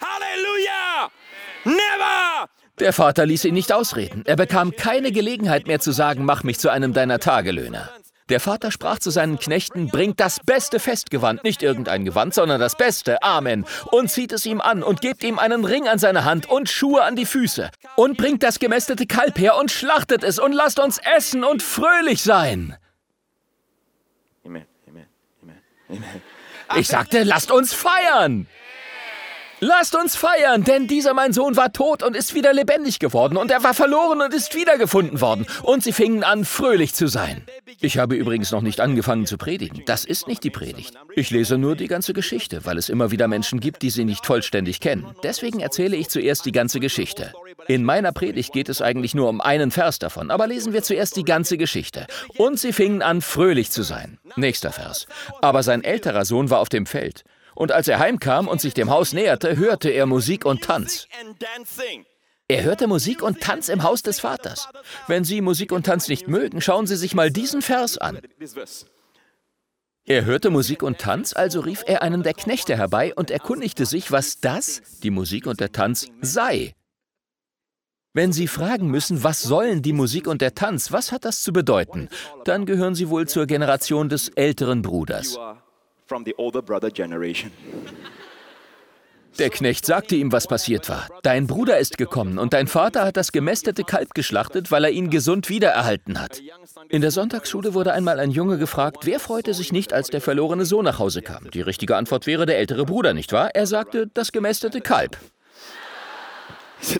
Halleluja, 0.00 1.10
never. 1.64 2.48
Der 2.78 2.92
Vater 2.94 3.26
ließ 3.26 3.44
ihn 3.44 3.54
nicht 3.54 3.72
ausreden. 3.72 4.22
Er 4.24 4.36
bekam 4.36 4.72
keine 4.72 5.12
Gelegenheit 5.12 5.66
mehr 5.66 5.78
zu 5.78 5.92
sagen, 5.92 6.24
mach 6.24 6.44
mich 6.44 6.58
zu 6.58 6.70
einem 6.70 6.94
deiner 6.94 7.18
Tagelöhner. 7.18 7.90
Der 8.30 8.40
Vater 8.40 8.70
sprach 8.70 8.98
zu 8.98 9.10
seinen 9.10 9.38
Knechten, 9.38 9.88
bringt 9.88 10.18
das 10.18 10.40
beste 10.40 10.80
Festgewand, 10.80 11.44
nicht 11.44 11.62
irgendein 11.62 12.04
Gewand, 12.06 12.32
sondern 12.32 12.58
das 12.58 12.74
beste, 12.74 13.22
Amen, 13.22 13.66
und 13.92 14.10
zieht 14.10 14.32
es 14.32 14.46
ihm 14.46 14.60
an 14.60 14.82
und 14.82 15.00
gebt 15.02 15.22
ihm 15.22 15.38
einen 15.38 15.64
Ring 15.64 15.86
an 15.88 15.98
seine 15.98 16.24
Hand 16.24 16.48
und 16.48 16.70
Schuhe 16.70 17.04
an 17.04 17.16
die 17.16 17.26
Füße. 17.26 17.70
Und 17.96 18.16
bringt 18.16 18.42
das 18.42 18.58
gemästete 18.58 19.06
Kalb 19.06 19.38
her 19.38 19.56
und 19.58 19.70
schlachtet 19.70 20.24
es 20.24 20.38
und 20.38 20.52
lasst 20.52 20.80
uns 20.80 20.98
essen 21.16 21.44
und 21.44 21.62
fröhlich 21.62 22.22
sein. 22.22 22.76
Ich 26.74 26.88
sagte, 26.88 27.22
lasst 27.22 27.50
uns 27.50 27.72
feiern. 27.72 28.46
Lasst 29.60 29.96
uns 29.96 30.16
feiern, 30.16 30.64
denn 30.64 30.86
dieser 30.86 31.14
mein 31.14 31.32
Sohn 31.32 31.56
war 31.56 31.72
tot 31.72 32.02
und 32.02 32.14
ist 32.14 32.34
wieder 32.34 32.52
lebendig 32.52 32.98
geworden 32.98 33.38
und 33.38 33.50
er 33.50 33.64
war 33.64 33.72
verloren 33.72 34.20
und 34.20 34.34
ist 34.34 34.54
wiedergefunden 34.54 35.22
worden. 35.22 35.46
Und 35.62 35.82
sie 35.82 35.92
fingen 35.92 36.22
an, 36.24 36.44
fröhlich 36.44 36.92
zu 36.92 37.06
sein. 37.06 37.42
Ich 37.80 37.96
habe 37.96 38.16
übrigens 38.16 38.50
noch 38.50 38.60
nicht 38.60 38.80
angefangen 38.80 39.24
zu 39.24 39.38
predigen. 39.38 39.82
Das 39.86 40.04
ist 40.04 40.28
nicht 40.28 40.44
die 40.44 40.50
Predigt. 40.50 40.94
Ich 41.14 41.30
lese 41.30 41.56
nur 41.56 41.74
die 41.74 41.88
ganze 41.88 42.12
Geschichte, 42.12 42.66
weil 42.66 42.76
es 42.76 42.90
immer 42.90 43.10
wieder 43.10 43.28
Menschen 43.28 43.58
gibt, 43.58 43.80
die 43.80 43.88
sie 43.88 44.04
nicht 44.04 44.26
vollständig 44.26 44.80
kennen. 44.80 45.06
Deswegen 45.22 45.60
erzähle 45.60 45.96
ich 45.96 46.10
zuerst 46.10 46.44
die 46.44 46.52
ganze 46.52 46.78
Geschichte. 46.78 47.32
In 47.68 47.84
meiner 47.84 48.12
Predigt 48.12 48.52
geht 48.52 48.68
es 48.68 48.82
eigentlich 48.82 49.14
nur 49.14 49.28
um 49.28 49.40
einen 49.40 49.70
Vers 49.70 49.98
davon, 49.98 50.30
aber 50.30 50.46
lesen 50.46 50.72
wir 50.72 50.82
zuerst 50.82 51.16
die 51.16 51.24
ganze 51.24 51.56
Geschichte. 51.56 52.06
Und 52.36 52.60
sie 52.60 52.72
fingen 52.72 53.02
an, 53.02 53.22
fröhlich 53.22 53.70
zu 53.70 53.82
sein. 53.82 54.18
Nächster 54.36 54.72
Vers. 54.72 55.06
Aber 55.40 55.62
sein 55.62 55.82
älterer 55.82 56.24
Sohn 56.24 56.50
war 56.50 56.60
auf 56.60 56.68
dem 56.68 56.86
Feld. 56.86 57.24
Und 57.54 57.72
als 57.72 57.88
er 57.88 57.98
heimkam 57.98 58.48
und 58.48 58.60
sich 58.60 58.74
dem 58.74 58.90
Haus 58.90 59.12
näherte, 59.12 59.56
hörte 59.56 59.88
er 59.88 60.06
Musik 60.06 60.44
und 60.44 60.62
Tanz. 60.62 61.08
Er 62.48 62.62
hörte 62.62 62.86
Musik 62.86 63.22
und 63.22 63.40
Tanz 63.40 63.68
im 63.68 63.82
Haus 63.82 64.02
des 64.02 64.20
Vaters. 64.20 64.68
Wenn 65.08 65.24
Sie 65.24 65.40
Musik 65.40 65.72
und 65.72 65.84
Tanz 65.84 66.06
nicht 66.08 66.28
mögen, 66.28 66.60
schauen 66.60 66.86
Sie 66.86 66.96
sich 66.96 67.14
mal 67.14 67.30
diesen 67.30 67.62
Vers 67.62 67.98
an. 67.98 68.20
Er 70.04 70.24
hörte 70.24 70.50
Musik 70.50 70.84
und 70.84 70.98
Tanz, 70.98 71.34
also 71.34 71.58
rief 71.58 71.82
er 71.84 72.02
einen 72.02 72.22
der 72.22 72.34
Knechte 72.34 72.76
herbei 72.76 73.12
und 73.16 73.32
erkundigte 73.32 73.86
sich, 73.86 74.12
was 74.12 74.38
das, 74.38 74.80
die 75.02 75.10
Musik 75.10 75.48
und 75.48 75.58
der 75.58 75.72
Tanz, 75.72 76.06
sei. 76.20 76.75
Wenn 78.16 78.32
Sie 78.32 78.48
fragen 78.48 78.90
müssen, 78.90 79.24
was 79.24 79.42
sollen 79.42 79.82
die 79.82 79.92
Musik 79.92 80.26
und 80.26 80.40
der 80.40 80.54
Tanz, 80.54 80.90
was 80.90 81.12
hat 81.12 81.26
das 81.26 81.42
zu 81.42 81.52
bedeuten, 81.52 82.08
dann 82.44 82.64
gehören 82.64 82.94
Sie 82.94 83.10
wohl 83.10 83.28
zur 83.28 83.44
Generation 83.44 84.08
des 84.08 84.30
älteren 84.30 84.80
Bruders. 84.80 85.38
Der 89.38 89.50
Knecht 89.50 89.84
sagte 89.84 90.16
ihm, 90.16 90.32
was 90.32 90.46
passiert 90.46 90.88
war. 90.88 91.08
Dein 91.24 91.46
Bruder 91.46 91.76
ist 91.76 91.98
gekommen 91.98 92.38
und 92.38 92.54
dein 92.54 92.68
Vater 92.68 93.04
hat 93.04 93.18
das 93.18 93.32
gemästete 93.32 93.84
Kalb 93.84 94.14
geschlachtet, 94.14 94.70
weil 94.70 94.84
er 94.84 94.92
ihn 94.92 95.10
gesund 95.10 95.50
wiedererhalten 95.50 96.18
hat. 96.18 96.40
In 96.88 97.02
der 97.02 97.10
Sonntagsschule 97.10 97.74
wurde 97.74 97.92
einmal 97.92 98.18
ein 98.18 98.30
Junge 98.30 98.56
gefragt, 98.56 99.04
wer 99.04 99.20
freute 99.20 99.52
sich 99.52 99.72
nicht, 99.72 99.92
als 99.92 100.08
der 100.08 100.22
verlorene 100.22 100.64
Sohn 100.64 100.86
nach 100.86 100.98
Hause 100.98 101.20
kam. 101.20 101.50
Die 101.50 101.60
richtige 101.60 101.96
Antwort 101.96 102.26
wäre 102.26 102.46
der 102.46 102.56
ältere 102.56 102.86
Bruder, 102.86 103.12
nicht 103.12 103.34
wahr? 103.34 103.50
Er 103.54 103.66
sagte, 103.66 104.06
das 104.06 104.32
gemästete 104.32 104.80
Kalb. 104.80 105.18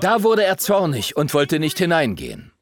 Da 0.00 0.22
wurde 0.22 0.44
er 0.44 0.56
zornig 0.56 1.16
und 1.16 1.34
wollte 1.34 1.58
nicht 1.58 1.78
hineingehen. 1.78 2.52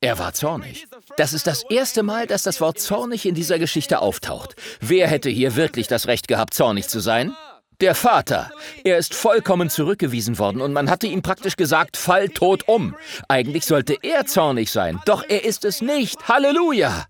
Er 0.00 0.18
war 0.18 0.34
zornig. 0.34 0.86
Das 1.16 1.32
ist 1.32 1.46
das 1.46 1.62
erste 1.70 2.02
Mal, 2.02 2.26
dass 2.26 2.42
das 2.42 2.60
Wort 2.60 2.78
zornig 2.78 3.24
in 3.24 3.34
dieser 3.34 3.58
Geschichte 3.58 4.00
auftaucht. 4.00 4.54
Wer 4.80 5.08
hätte 5.08 5.30
hier 5.30 5.56
wirklich 5.56 5.88
das 5.88 6.06
Recht 6.06 6.28
gehabt, 6.28 6.54
zornig 6.54 6.88
zu 6.88 7.00
sein? 7.00 7.34
Der 7.80 7.94
Vater. 7.94 8.50
Er 8.84 8.98
ist 8.98 9.14
vollkommen 9.14 9.68
zurückgewiesen 9.68 10.38
worden 10.38 10.60
und 10.60 10.72
man 10.72 10.90
hatte 10.90 11.06
ihm 11.06 11.22
praktisch 11.22 11.56
gesagt, 11.56 11.96
fall 11.96 12.28
tot 12.28 12.68
um. 12.68 12.94
Eigentlich 13.28 13.66
sollte 13.66 13.96
er 14.02 14.26
zornig 14.26 14.70
sein, 14.70 15.00
doch 15.06 15.24
er 15.28 15.44
ist 15.44 15.64
es 15.64 15.80
nicht. 15.80 16.28
Halleluja. 16.28 17.06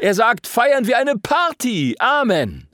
Er 0.00 0.14
sagt, 0.14 0.46
feiern 0.46 0.86
wir 0.86 0.98
eine 0.98 1.16
Party. 1.16 1.96
Amen. 1.98 2.68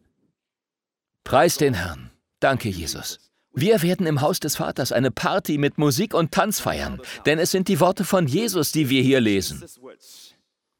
Preis 1.25 1.59
den 1.59 1.75
Herrn. 1.75 2.11
Danke, 2.41 2.71
Jesus. 2.71 3.28
Wir 3.61 3.83
werden 3.83 4.07
im 4.07 4.21
Haus 4.21 4.39
des 4.39 4.55
Vaters 4.55 4.93
eine 4.93 5.11
Party 5.11 5.59
mit 5.59 5.79
Musik 5.79 6.15
und 6.15 6.31
Tanz 6.31 6.61
feiern, 6.61 7.01
denn 7.27 7.41
es 7.41 7.51
sind 7.51 7.67
die 7.67 7.81
Worte 7.81 8.05
von 8.05 8.29
Jesus, 8.29 8.71
die 8.71 8.89
wir 8.89 9.03
hier 9.03 9.21
lesen. 9.21 9.65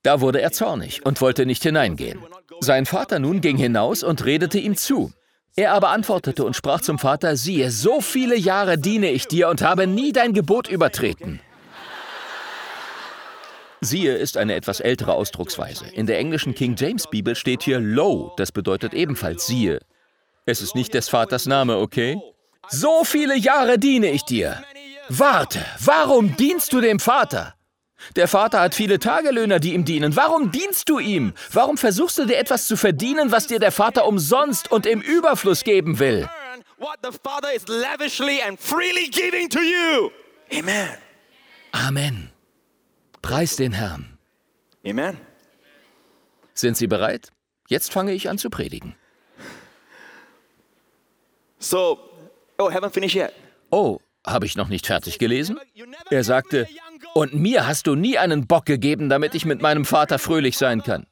Da 0.05 0.21
wurde 0.21 0.41
er 0.41 0.53
zornig 0.53 1.05
und 1.05 1.21
wollte 1.21 1.45
nicht 1.45 1.65
hineingehen. 1.65 2.21
Sein 2.61 2.87
Vater 2.87 3.19
nun 3.19 3.41
ging 3.41 3.57
hinaus 3.57 4.05
und 4.05 4.25
redete 4.25 4.61
ihm 4.61 4.77
zu. 4.77 5.13
Er 5.57 5.73
aber 5.73 5.89
antwortete 5.89 6.45
und 6.45 6.55
sprach 6.55 6.81
zum 6.81 7.01
Vater, 7.01 7.37
siehe, 7.37 7.73
so 7.73 8.01
viele 8.01 8.37
Jahre 8.37 8.79
diene 8.79 9.11
ich 9.11 9.27
dir 9.27 9.49
und 9.49 9.61
habe 9.61 9.89
nie 9.89 10.13
dein 10.13 10.33
Gebot 10.33 10.69
übertreten. 10.69 11.41
Siehe 13.81 14.15
ist 14.15 14.37
eine 14.37 14.55
etwas 14.55 14.79
ältere 14.79 15.15
Ausdrucksweise. 15.15 15.87
In 15.95 16.07
der 16.07 16.21
englischen 16.21 16.55
King 16.55 16.77
James 16.79 17.09
Bibel 17.11 17.35
steht 17.35 17.65
hier 17.65 17.81
Lo, 17.81 18.33
das 18.37 18.53
bedeutet 18.53 18.95
ebenfalls 18.95 19.49
siehe. 19.49 19.81
Es 20.47 20.63
ist 20.63 20.77
nicht 20.77 20.95
des 20.95 21.09
Vaters 21.09 21.47
Name, 21.47 21.77
okay? 21.79 22.21
So 22.71 23.05
viele 23.05 23.37
Jahre 23.37 23.79
diene 23.79 24.11
ich 24.11 24.25
dir. 24.25 24.63
Warte, 25.09 25.65
warum 25.81 26.37
dienst 26.37 26.73
du 26.73 26.81
dem 26.81 27.01
Vater? 27.01 27.55
Der 28.15 28.29
Vater 28.29 28.61
hat 28.61 28.75
viele 28.75 28.99
Tagelöhner, 28.99 29.59
die 29.59 29.75
ihm 29.75 29.85
dienen. 29.85 30.15
Warum 30.17 30.51
dienst 30.51 30.89
du 30.89 30.99
ihm? 30.99 31.33
Warum 31.53 31.77
versuchst 31.77 32.19
du 32.19 32.27
dir 32.27 32.39
etwas 32.39 32.67
zu 32.67 32.77
verdienen, 32.77 33.33
was 33.33 33.47
dir 33.47 33.59
der 33.59 33.73
Vater 33.73 34.07
umsonst 34.07 34.71
und 34.71 34.87
im 34.87 35.01
Überfluss 35.01 35.65
geben 35.65 35.99
will? 35.99 36.29
Amen. 41.73 42.31
Preis 43.21 43.57
den 43.57 43.73
Herrn. 43.73 44.19
Amen. 44.87 45.19
Sind 46.55 46.77
Sie 46.77 46.87
bereit? 46.87 47.33
Jetzt 47.69 47.93
fange 47.93 48.13
ich 48.13 48.29
an 48.29 48.39
zu 48.39 48.49
predigen. 48.49 48.95
So, 51.59 51.99
oh, 52.59 52.71
haven't 52.71 52.93
finished 52.93 53.17
yet. 53.17 53.33
Oh, 53.71 53.99
habe 54.27 54.47
ich 54.47 54.57
noch 54.57 54.69
nicht 54.69 54.87
fertig 54.87 55.19
gelesen? 55.19 55.59
Er 56.11 56.25
sagte, 56.25 56.67
und 57.15 57.35
mir 57.35 57.67
hast 57.67 57.87
du 57.87 57.95
nie 57.95 58.19
einen 58.19 58.47
Bock 58.47 58.67
gegeben, 58.67 59.09
damit 59.09 59.35
ich 59.35 59.45
mit 59.45 59.63
meinem 59.63 59.85
Vater 59.85 60.19
fröhlich 60.19 60.59
sein 60.59 60.83
kann. 60.83 61.07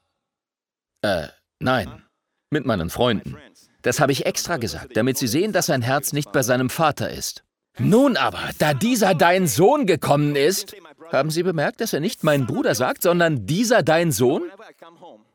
Äh, 1.01 1.27
nein, 1.59 2.03
mit 2.51 2.65
meinen 2.65 2.89
Freunden. 2.89 3.37
Das 3.81 3.99
habe 3.99 4.11
ich 4.11 4.25
extra 4.25 4.57
gesagt, 4.57 4.97
damit 4.97 5.17
sie 5.17 5.27
sehen, 5.27 5.53
dass 5.53 5.67
sein 5.67 5.81
Herz 5.81 6.13
nicht 6.13 6.31
bei 6.31 6.43
seinem 6.43 6.69
Vater 6.69 7.09
ist. 7.09 7.43
Nun 7.79 8.17
aber, 8.17 8.49
da 8.57 8.73
dieser 8.73 9.13
dein 9.13 9.47
Sohn 9.47 9.85
gekommen 9.85 10.35
ist, 10.35 10.75
haben 11.11 11.29
Sie 11.29 11.43
bemerkt, 11.43 11.79
dass 11.79 11.93
er 11.93 11.99
nicht 11.99 12.23
mein 12.23 12.47
Bruder 12.47 12.73
sagt, 12.73 13.03
sondern 13.03 13.45
dieser 13.45 13.83
dein 13.83 14.11
Sohn? 14.11 14.43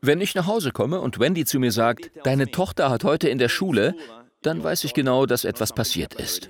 Wenn 0.01 0.19
ich 0.19 0.35
nach 0.35 0.45
Hause 0.45 0.71
komme 0.71 0.99
und 0.99 1.19
Wendy 1.19 1.45
zu 1.45 1.59
mir 1.59 1.71
sagt, 1.71 2.11
deine 2.25 2.51
Tochter 2.51 2.89
hat 2.89 3.05
heute 3.05 3.29
in 3.29 3.37
der 3.37 3.47
Schule, 3.47 3.95
dann 4.45 4.63
weiß 4.63 4.83
ich 4.83 4.93
genau, 4.93 5.25
dass 5.25 5.45
etwas 5.45 5.73
passiert 5.73 6.13
ist. 6.13 6.49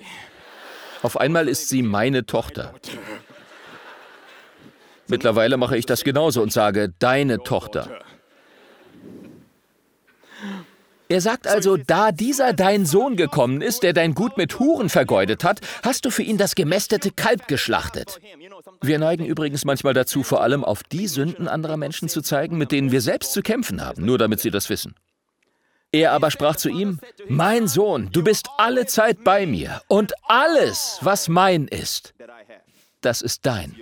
Auf 1.02 1.20
einmal 1.20 1.48
ist 1.48 1.70
sie 1.70 1.82
meine 1.82 2.26
Tochter. 2.26 2.74
Mittlerweile 5.08 5.58
mache 5.58 5.78
ich 5.78 5.86
das 5.86 6.04
genauso 6.04 6.42
und 6.42 6.54
sage, 6.54 6.94
deine 7.00 7.40
Tochter. 7.40 7.90
Er 11.10 11.22
sagt 11.22 11.46
also, 11.46 11.78
da 11.78 12.12
dieser 12.12 12.54
dein 12.54 12.86
Sohn 12.86 13.18
gekommen 13.18 13.62
ist, 13.62 13.84
der 13.84 13.94
dein 13.94 14.16
Gut 14.16 14.38
mit 14.38 14.58
Huren 14.60 14.90
vergeudet 14.90 15.44
hat, 15.44 15.60
hast 15.84 16.06
du 16.06 16.10
für 16.10 16.24
ihn 16.24 16.38
das 16.38 16.56
gemästete 16.56 17.12
Kalb 17.12 17.48
geschlachtet. 17.48 18.20
Wir 18.82 18.98
neigen 18.98 19.26
übrigens 19.26 19.66
manchmal 19.66 19.94
dazu, 19.94 20.24
vor 20.24 20.42
allem 20.42 20.64
auf 20.64 20.82
die 20.84 21.08
Sünden 21.08 21.48
anderer 21.48 21.78
Menschen 21.78 22.10
zu 22.10 22.22
zeigen, 22.22 22.58
mit 22.58 22.72
denen 22.72 22.92
wir 22.92 23.02
selbst 23.02 23.34
zu 23.34 23.42
kämpfen 23.42 23.86
haben, 23.86 24.06
nur 24.06 24.18
damit 24.18 24.40
sie 24.40 24.50
das 24.50 24.70
wissen. 24.70 24.96
Er 25.94 26.12
aber 26.12 26.32
sprach 26.32 26.56
zu 26.56 26.70
ihm, 26.70 27.00
Mein 27.30 27.68
Sohn, 27.68 28.10
du 28.12 28.24
bist 28.24 28.48
alle 28.58 28.88
Zeit 28.88 29.24
bei 29.24 29.46
mir, 29.46 29.82
und 29.88 30.12
alles, 30.24 30.98
was 31.02 31.30
mein 31.30 31.68
ist, 31.68 32.16
das 33.02 33.22
ist 33.22 33.46
dein. 33.46 33.76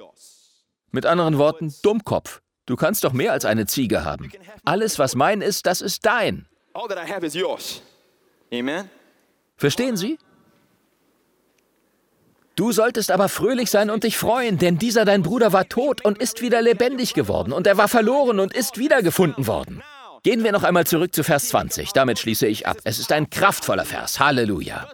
Mit 0.91 1.05
anderen 1.05 1.37
Worten, 1.37 1.73
Dummkopf, 1.83 2.41
du 2.65 2.75
kannst 2.75 3.05
doch 3.05 3.13
mehr 3.13 3.31
als 3.31 3.45
eine 3.45 3.65
Ziege 3.65 4.03
haben. 4.03 4.29
Alles, 4.65 4.99
was 4.99 5.15
mein 5.15 5.41
ist, 5.41 5.65
das 5.65 5.79
ist 5.79 6.05
dein. 6.05 6.47
Verstehen 9.55 9.95
Sie? 9.95 10.19
Du 12.57 12.73
solltest 12.73 13.09
aber 13.09 13.29
fröhlich 13.29 13.71
sein 13.71 13.89
und 13.89 14.03
dich 14.03 14.17
freuen, 14.17 14.57
denn 14.57 14.77
dieser 14.77 15.05
dein 15.05 15.23
Bruder 15.23 15.53
war 15.53 15.69
tot 15.69 16.03
und 16.03 16.17
ist 16.17 16.41
wieder 16.41 16.61
lebendig 16.61 17.13
geworden, 17.13 17.53
und 17.53 17.67
er 17.67 17.77
war 17.77 17.87
verloren 17.87 18.41
und 18.41 18.53
ist 18.53 18.77
wiedergefunden 18.77 19.47
worden. 19.47 19.81
Gehen 20.23 20.43
wir 20.43 20.51
noch 20.51 20.63
einmal 20.63 20.85
zurück 20.85 21.15
zu 21.15 21.23
Vers 21.23 21.49
20. 21.49 21.93
Damit 21.93 22.19
schließe 22.19 22.45
ich 22.45 22.67
ab. 22.67 22.77
Es 22.83 22.99
ist 22.99 23.11
ein 23.11 23.31
kraftvoller 23.31 23.85
Vers. 23.85 24.19
Halleluja. 24.19 24.87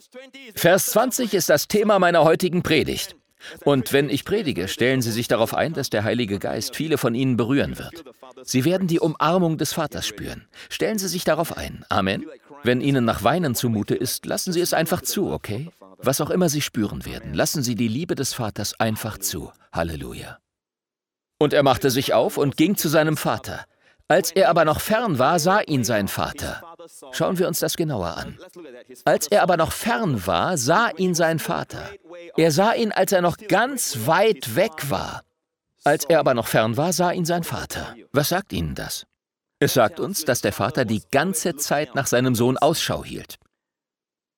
Vers 0.56 0.86
20 0.88 1.34
ist 1.34 1.50
das 1.50 1.68
Thema 1.68 2.00
meiner 2.00 2.24
heutigen 2.24 2.64
Predigt. 2.64 3.18
Und 3.66 3.92
wenn 3.92 4.10
ich 4.10 4.24
predige, 4.24 4.70
stellen 4.70 5.02
Sie 5.02 5.12
sich 5.12 5.28
darauf 5.28 5.54
ein, 5.54 5.74
dass 5.74 5.90
der 5.90 6.06
Heilige 6.06 6.40
Geist 6.40 6.78
viele 6.78 6.98
von 6.98 7.14
Ihnen 7.14 7.36
berühren 7.36 7.78
wird. 7.78 8.06
Sie 8.44 8.64
werden 8.64 8.88
die 8.88 9.02
Umarmung 9.02 9.58
des 9.58 9.74
Vaters 9.74 10.08
spüren. 10.08 10.48
Stellen 10.70 10.98
Sie 10.98 11.10
sich 11.10 11.26
darauf 11.26 11.58
ein. 11.58 11.84
Amen. 11.90 12.26
Wenn 12.64 12.80
Ihnen 12.80 13.04
nach 13.04 13.24
Weinen 13.24 13.54
zumute 13.54 13.96
ist, 13.96 14.26
lassen 14.26 14.54
Sie 14.54 14.62
es 14.62 14.74
einfach 14.74 15.02
zu, 15.02 15.32
okay? 15.32 15.70
Was 15.98 16.22
auch 16.22 16.30
immer 16.30 16.48
Sie 16.48 16.62
spüren 16.62 17.06
werden, 17.06 17.34
lassen 17.34 17.64
Sie 17.64 17.76
die 17.76 17.90
Liebe 17.90 18.16
des 18.16 18.34
Vaters 18.34 18.80
einfach 18.80 19.18
zu. 19.18 19.52
Halleluja. 19.74 20.40
Und 21.38 21.54
er 21.54 21.64
machte 21.64 21.92
sich 21.92 22.14
auf 22.14 22.38
und 22.38 22.56
ging 22.56 22.78
zu 22.78 22.88
seinem 22.88 23.18
Vater. 23.18 23.66
Als 24.10 24.32
er 24.32 24.50
aber 24.50 24.64
noch 24.64 24.80
fern 24.80 25.20
war, 25.20 25.38
sah 25.38 25.60
ihn 25.60 25.84
sein 25.84 26.08
Vater. 26.08 26.62
Schauen 27.12 27.38
wir 27.40 27.48
uns 27.48 27.60
das 27.60 27.76
genauer 27.76 28.16
an. 28.16 28.40
Als 29.04 29.28
er 29.28 29.44
aber 29.44 29.58
noch 29.58 29.74
fern 29.74 30.26
war, 30.26 30.58
sah 30.58 30.90
ihn 30.96 31.14
sein 31.14 31.40
Vater. 31.40 31.90
Er 32.38 32.52
sah 32.52 32.74
ihn, 32.74 32.94
als 32.94 33.12
er 33.12 33.22
noch 33.22 33.38
ganz 33.38 34.06
weit 34.06 34.56
weg 34.56 34.90
war. 34.90 35.24
Als 35.84 36.06
er 36.06 36.20
aber 36.20 36.34
noch 36.34 36.48
fern 36.48 36.78
war, 36.78 36.94
sah 36.94 37.12
ihn 37.12 37.26
sein 37.26 37.44
Vater. 37.44 37.96
Was 38.14 38.30
sagt 38.30 38.54
Ihnen 38.54 38.76
das? 38.76 39.06
Es 39.60 39.74
sagt 39.74 40.00
uns, 40.00 40.24
dass 40.24 40.42
der 40.42 40.54
Vater 40.54 40.86
die 40.86 41.02
ganze 41.12 41.56
Zeit 41.56 41.96
nach 41.96 42.08
seinem 42.08 42.36
Sohn 42.36 42.58
Ausschau 42.58 43.04
hielt. 43.04 43.36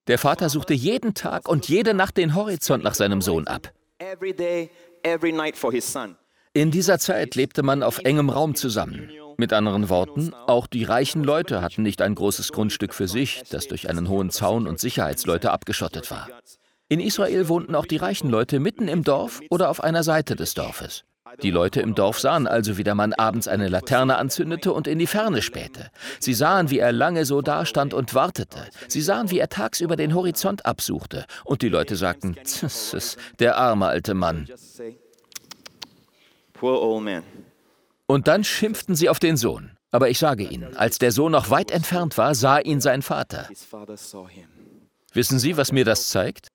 Der 0.08 0.18
Vater 0.18 0.50
suchte 0.50 0.74
jeden 0.74 1.14
Tag 1.14 1.48
und 1.48 1.68
jede 1.68 1.94
Nacht 1.94 2.18
den 2.18 2.34
Horizont 2.34 2.84
nach 2.84 2.96
seinem 2.96 3.22
Sohn 3.22 3.48
ab. 3.48 3.72
In 6.54 6.72
dieser 6.72 7.00
Zeit 7.00 7.36
lebte 7.36 7.64
man 7.64 7.84
auf 7.84 8.00
engem 8.00 8.30
Raum 8.30 8.56
zusammen. 8.56 9.12
Mit 9.40 9.54
anderen 9.54 9.88
Worten, 9.88 10.34
auch 10.48 10.68
die 10.68 10.84
reichen 10.84 11.24
Leute 11.24 11.62
hatten 11.62 11.82
nicht 11.82 12.02
ein 12.02 12.14
großes 12.14 12.52
Grundstück 12.52 12.94
für 12.94 13.08
sich, 13.08 13.44
das 13.50 13.70
durch 13.70 13.90
einen 13.90 14.10
hohen 14.10 14.32
Zaun 14.32 14.68
und 14.68 14.82
Sicherheitsleute 14.82 15.52
abgeschottet 15.52 16.12
war. 16.12 16.28
In 16.90 17.00
Israel 17.00 17.48
wohnten 17.48 17.74
auch 17.74 17.86
die 17.86 17.96
reichen 17.96 18.30
Leute 18.30 18.60
mitten 18.60 18.90
im 18.90 19.06
Dorf 19.06 19.40
oder 19.50 19.70
auf 19.70 19.82
einer 19.82 20.04
Seite 20.04 20.36
des 20.36 20.56
Dorfes. 20.56 21.06
Die 21.42 21.52
Leute 21.52 21.80
im 21.80 21.96
Dorf 21.96 22.20
sahen 22.20 22.48
also, 22.48 22.78
wie 22.78 22.84
der 22.84 22.96
Mann 22.96 23.14
abends 23.14 23.48
eine 23.48 23.70
Laterne 23.70 24.18
anzündete 24.18 24.74
und 24.74 24.88
in 24.88 25.00
die 25.00 25.08
Ferne 25.08 25.42
spähte. 25.42 25.90
Sie 26.20 26.34
sahen, 26.34 26.70
wie 26.70 26.80
er 26.80 26.92
lange 26.92 27.24
so 27.24 27.42
dastand 27.42 27.94
und 27.94 28.14
wartete. 28.14 28.66
Sie 28.90 29.02
sahen, 29.02 29.32
wie 29.32 29.40
er 29.40 29.48
tagsüber 29.48 29.96
den 29.96 30.16
Horizont 30.16 30.66
absuchte. 30.66 31.24
Und 31.46 31.62
die 31.62 31.70
Leute 31.70 31.96
sagten, 31.96 32.36
der 33.40 33.56
arme 33.56 33.88
alte 33.88 34.16
Mann. 34.16 34.50
Und 38.10 38.28
dann 38.28 38.44
schimpften 38.44 38.96
sie 38.96 39.08
auf 39.08 39.20
den 39.20 39.38
Sohn. 39.38 39.78
Aber 39.92 40.10
ich 40.10 40.18
sage 40.18 40.44
Ihnen, 40.44 40.76
als 40.76 40.98
der 40.98 41.12
Sohn 41.12 41.32
noch 41.32 41.52
weit 41.52 41.70
entfernt 41.70 42.18
war, 42.18 42.34
sah 42.34 42.58
ihn 42.58 42.82
sein 42.82 43.04
Vater. 43.04 43.48
Wissen 45.14 45.38
Sie, 45.38 45.58
was 45.58 45.72
mir 45.72 45.86
das 45.86 46.10
zeigt? 46.10 46.48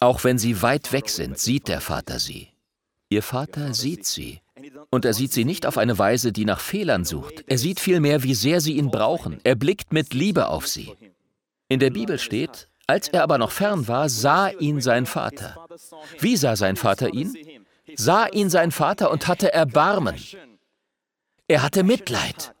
Auch 0.00 0.22
wenn 0.24 0.36
sie 0.36 0.60
weit 0.60 0.92
weg 0.92 1.08
sind, 1.08 1.38
sieht 1.38 1.68
der 1.68 1.80
Vater 1.80 2.18
sie. 2.18 2.48
Ihr 3.08 3.22
Vater 3.22 3.72
sieht 3.72 4.04
sie. 4.04 4.42
Und 4.90 5.06
er 5.06 5.14
sieht 5.14 5.32
sie 5.32 5.46
nicht 5.46 5.64
auf 5.64 5.78
eine 5.78 5.98
Weise, 5.98 6.30
die 6.30 6.44
nach 6.44 6.60
Fehlern 6.60 7.06
sucht. 7.06 7.44
Er 7.46 7.56
sieht 7.56 7.80
vielmehr, 7.80 8.22
wie 8.22 8.34
sehr 8.34 8.60
sie 8.60 8.76
ihn 8.76 8.90
brauchen. 8.90 9.38
Er 9.44 9.54
blickt 9.54 9.94
mit 9.94 10.12
Liebe 10.12 10.48
auf 10.48 10.66
sie. 10.66 10.92
In 11.68 11.80
der 11.80 11.90
Bibel 11.90 12.18
steht, 12.18 12.68
als 12.86 13.08
er 13.08 13.22
aber 13.22 13.38
noch 13.38 13.50
fern 13.50 13.88
war, 13.88 14.10
sah 14.10 14.50
ihn 14.50 14.82
sein 14.82 15.06
Vater. 15.06 15.56
Wie 16.18 16.36
sah 16.36 16.54
sein 16.54 16.76
Vater 16.76 17.14
ihn? 17.14 17.34
Sah 17.94 18.26
ihn 18.26 18.50
sein 18.50 18.72
Vater 18.72 19.10
und 19.10 19.26
hatte 19.26 19.54
Erbarmen. 19.54 20.16
Er 21.48 21.62
hatte 21.62 21.84
Mitleid. 21.84 22.54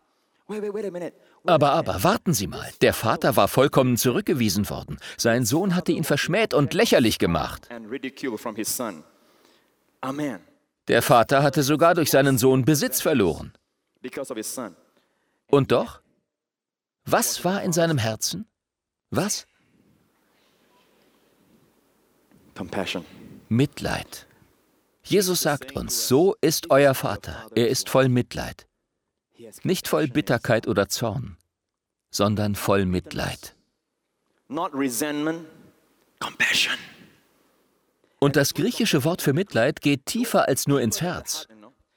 Aber, 1.44 1.72
aber, 1.72 2.04
warten 2.04 2.32
Sie 2.34 2.46
mal. 2.46 2.70
Der 2.80 2.92
Vater 2.92 3.36
war 3.36 3.48
vollkommen 3.48 3.96
zurückgewiesen 3.96 4.68
worden. 4.70 4.98
Sein 5.16 5.44
Sohn 5.44 5.74
hatte 5.74 5.92
ihn 5.92 6.04
verschmäht 6.04 6.54
und 6.54 6.72
lächerlich 6.72 7.18
gemacht. 7.18 7.68
Der 10.88 11.02
Vater 11.02 11.42
hatte 11.42 11.62
sogar 11.64 11.94
durch 11.94 12.10
seinen 12.10 12.38
Sohn 12.38 12.64
Besitz 12.64 13.00
verloren. 13.00 13.52
Und 15.48 15.72
doch? 15.72 16.00
Was 17.04 17.44
war 17.44 17.62
in 17.62 17.72
seinem 17.72 17.98
Herzen? 17.98 18.46
Was? 19.10 19.46
Mitleid. 23.48 24.26
Jesus 25.02 25.42
sagt 25.42 25.76
uns, 25.76 26.08
so 26.08 26.34
ist 26.40 26.70
euer 26.70 26.94
Vater. 26.94 27.48
Er 27.54 27.68
ist 27.68 27.88
voll 27.88 28.08
Mitleid. 28.08 28.66
Nicht 29.62 29.88
voll 29.88 30.08
Bitterkeit 30.08 30.66
oder 30.66 30.88
Zorn, 30.88 31.36
sondern 32.10 32.54
voll 32.54 32.86
Mitleid. 32.86 33.54
Und 38.18 38.36
das 38.36 38.54
griechische 38.54 39.04
Wort 39.04 39.22
für 39.22 39.32
Mitleid 39.32 39.80
geht 39.80 40.06
tiefer 40.06 40.48
als 40.48 40.66
nur 40.66 40.80
ins 40.80 41.00
Herz. 41.00 41.46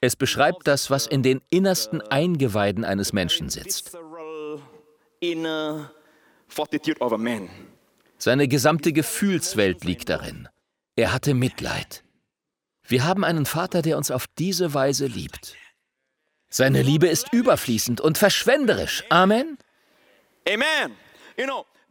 Es 0.01 0.15
beschreibt 0.15 0.67
das, 0.67 0.89
was 0.89 1.07
in 1.07 1.23
den 1.23 1.41
innersten 1.49 2.01
Eingeweiden 2.01 2.85
eines 2.85 3.13
Menschen 3.13 3.49
sitzt. 3.49 3.97
Seine 8.17 8.47
gesamte 8.47 8.93
Gefühlswelt 8.93 9.83
liegt 9.83 10.09
darin. 10.09 10.49
Er 10.95 11.13
hatte 11.13 11.33
Mitleid. 11.33 12.03
Wir 12.87 13.03
haben 13.05 13.23
einen 13.23 13.45
Vater, 13.45 13.81
der 13.81 13.97
uns 13.97 14.09
auf 14.11 14.25
diese 14.37 14.73
Weise 14.73 15.05
liebt. 15.05 15.55
Seine 16.49 16.81
Liebe 16.81 17.07
ist 17.07 17.31
überfließend 17.31 18.01
und 18.01 18.17
verschwenderisch. 18.17 19.03
Amen. 19.09 19.57
Amen. 20.47 20.91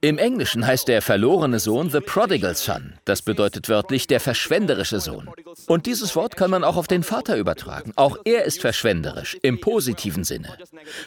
Im 0.01 0.19
Englischen 0.19 0.65
heißt 0.65 0.87
der 0.87 1.03
verlorene 1.03 1.59
Sohn 1.59 1.91
The 1.91 1.99
Prodigal 1.99 2.55
Son. 2.55 2.95
Das 3.05 3.23
bedeutet 3.23 3.69
wörtlich 3.69 4.07
der 4.07 4.21
verschwenderische 4.21 5.01
Sohn. 5.01 5.29
Und 5.67 5.87
dieses 5.87 6.15
Wort 6.15 6.37
kann 6.37 6.53
man 6.53 6.63
auch 6.63 6.77
auf 6.77 6.87
den 6.87 7.03
Vater 7.03 7.37
übertragen. 7.37 7.93
Auch 7.97 8.17
er 8.25 8.45
ist 8.45 8.61
verschwenderisch, 8.61 9.37
im 9.43 9.61
positiven 9.61 10.23
Sinne. 10.23 10.57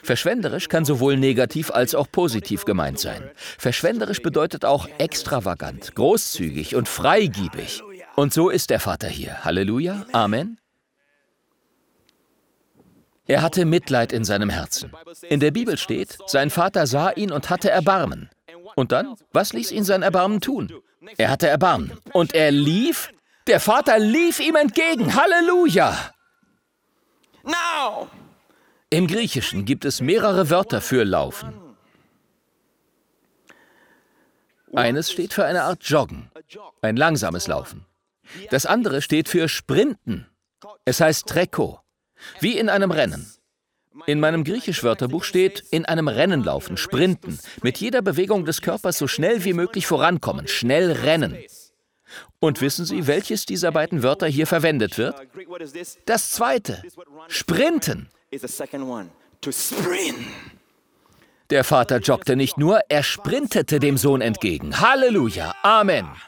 Verschwenderisch 0.02 0.68
kann 0.68 0.84
sowohl 0.84 1.16
negativ 1.16 1.70
als 1.70 1.94
auch 1.94 2.06
positiv 2.12 2.66
gemeint 2.66 2.98
sein. 2.98 3.30
Verschwenderisch 3.56 4.20
bedeutet 4.20 4.66
auch 4.66 4.86
extravagant, 4.98 5.94
großzügig 5.94 6.74
und 6.74 6.86
freigiebig. 6.86 7.82
Und 8.14 8.34
so 8.34 8.50
ist 8.50 8.68
der 8.68 8.80
Vater 8.80 9.08
hier. 9.08 9.42
Halleluja. 9.44 10.04
Amen. 10.12 10.58
Er 13.32 13.40
hatte 13.40 13.64
Mitleid 13.64 14.12
in 14.12 14.24
seinem 14.24 14.50
Herzen. 14.50 14.92
In 15.22 15.40
der 15.40 15.52
Bibel 15.52 15.78
steht, 15.78 16.18
sein 16.26 16.50
Vater 16.50 16.86
sah 16.86 17.12
ihn 17.12 17.32
und 17.32 17.48
hatte 17.48 17.70
Erbarmen. 17.70 18.28
Und 18.76 18.92
dann, 18.92 19.16
was 19.32 19.54
ließ 19.54 19.72
ihn 19.72 19.84
sein 19.84 20.02
Erbarmen 20.02 20.42
tun? 20.42 20.70
Er 21.16 21.30
hatte 21.30 21.48
Erbarmen. 21.48 21.98
Und 22.12 22.34
er 22.34 22.50
lief, 22.50 23.10
der 23.46 23.58
Vater 23.58 23.98
lief 23.98 24.38
ihm 24.38 24.54
entgegen. 24.56 25.14
Halleluja! 25.14 25.96
Im 28.90 29.06
Griechischen 29.06 29.64
gibt 29.64 29.86
es 29.86 30.02
mehrere 30.02 30.50
Wörter 30.50 30.82
für 30.82 31.02
laufen. 31.02 31.54
Eines 34.74 35.10
steht 35.10 35.32
für 35.32 35.46
eine 35.46 35.62
Art 35.62 35.82
Joggen, 35.84 36.30
ein 36.82 36.98
langsames 36.98 37.46
Laufen. 37.46 37.86
Das 38.50 38.66
andere 38.66 39.00
steht 39.00 39.30
für 39.30 39.48
Sprinten. 39.48 40.26
Es 40.84 41.00
heißt 41.00 41.26
Treko, 41.26 41.82
wie 42.40 42.58
in 42.58 42.68
einem 42.68 42.90
Rennen. 42.90 43.32
In 44.06 44.20
meinem 44.20 44.44
Griechisch-Wörterbuch 44.44 45.24
steht 45.24 45.64
in 45.70 45.84
einem 45.84 46.08
Rennen 46.08 46.42
laufen, 46.42 46.76
sprinten, 46.76 47.38
mit 47.62 47.78
jeder 47.78 48.02
Bewegung 48.02 48.44
des 48.44 48.62
Körpers 48.62 48.98
so 48.98 49.06
schnell 49.06 49.44
wie 49.44 49.52
möglich 49.52 49.86
vorankommen, 49.86 50.48
schnell 50.48 50.92
rennen. 50.92 51.38
Und 52.40 52.60
wissen 52.60 52.84
Sie, 52.84 53.06
welches 53.06 53.46
dieser 53.46 53.72
beiden 53.72 54.02
Wörter 54.02 54.26
hier 54.26 54.46
verwendet 54.46 54.98
wird? 54.98 55.14
Das 56.06 56.30
zweite, 56.30 56.82
sprinten. 57.28 58.08
Der 61.50 61.64
Vater 61.64 61.98
joggte 61.98 62.34
nicht 62.34 62.56
nur, 62.56 62.80
er 62.88 63.02
sprintete 63.02 63.78
dem 63.78 63.98
Sohn 63.98 64.22
entgegen. 64.22 64.80
Halleluja, 64.80 65.54
Amen. 65.62 66.06
Amen. 66.06 66.22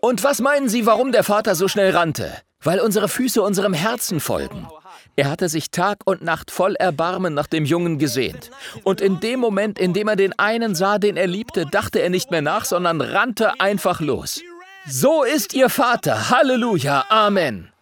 Und 0.00 0.22
was 0.24 0.40
meinen 0.40 0.68
Sie, 0.68 0.86
warum 0.86 1.12
der 1.12 1.24
Vater 1.24 1.54
so 1.54 1.68
schnell 1.68 1.94
rannte? 1.94 2.32
Weil 2.60 2.80
unsere 2.80 3.08
Füße 3.08 3.42
unserem 3.42 3.72
Herzen 3.72 4.20
folgen. 4.20 4.68
Er 5.16 5.30
hatte 5.30 5.48
sich 5.48 5.70
Tag 5.70 5.98
und 6.04 6.22
Nacht 6.22 6.50
voll 6.50 6.76
Erbarmen 6.76 7.34
nach 7.34 7.48
dem 7.48 7.64
Jungen 7.64 7.98
gesehnt. 7.98 8.50
Und 8.84 9.00
in 9.00 9.20
dem 9.20 9.40
Moment, 9.40 9.78
in 9.78 9.92
dem 9.92 10.06
er 10.08 10.16
den 10.16 10.38
einen 10.38 10.74
sah, 10.74 10.98
den 10.98 11.16
er 11.16 11.26
liebte, 11.26 11.66
dachte 11.66 12.00
er 12.00 12.10
nicht 12.10 12.30
mehr 12.30 12.42
nach, 12.42 12.64
sondern 12.64 13.00
rannte 13.00 13.60
einfach 13.60 14.00
los. 14.00 14.40
So 14.86 15.24
ist 15.24 15.54
Ihr 15.54 15.70
Vater. 15.70 16.30
Halleluja. 16.30 17.04
Amen. 17.08 17.72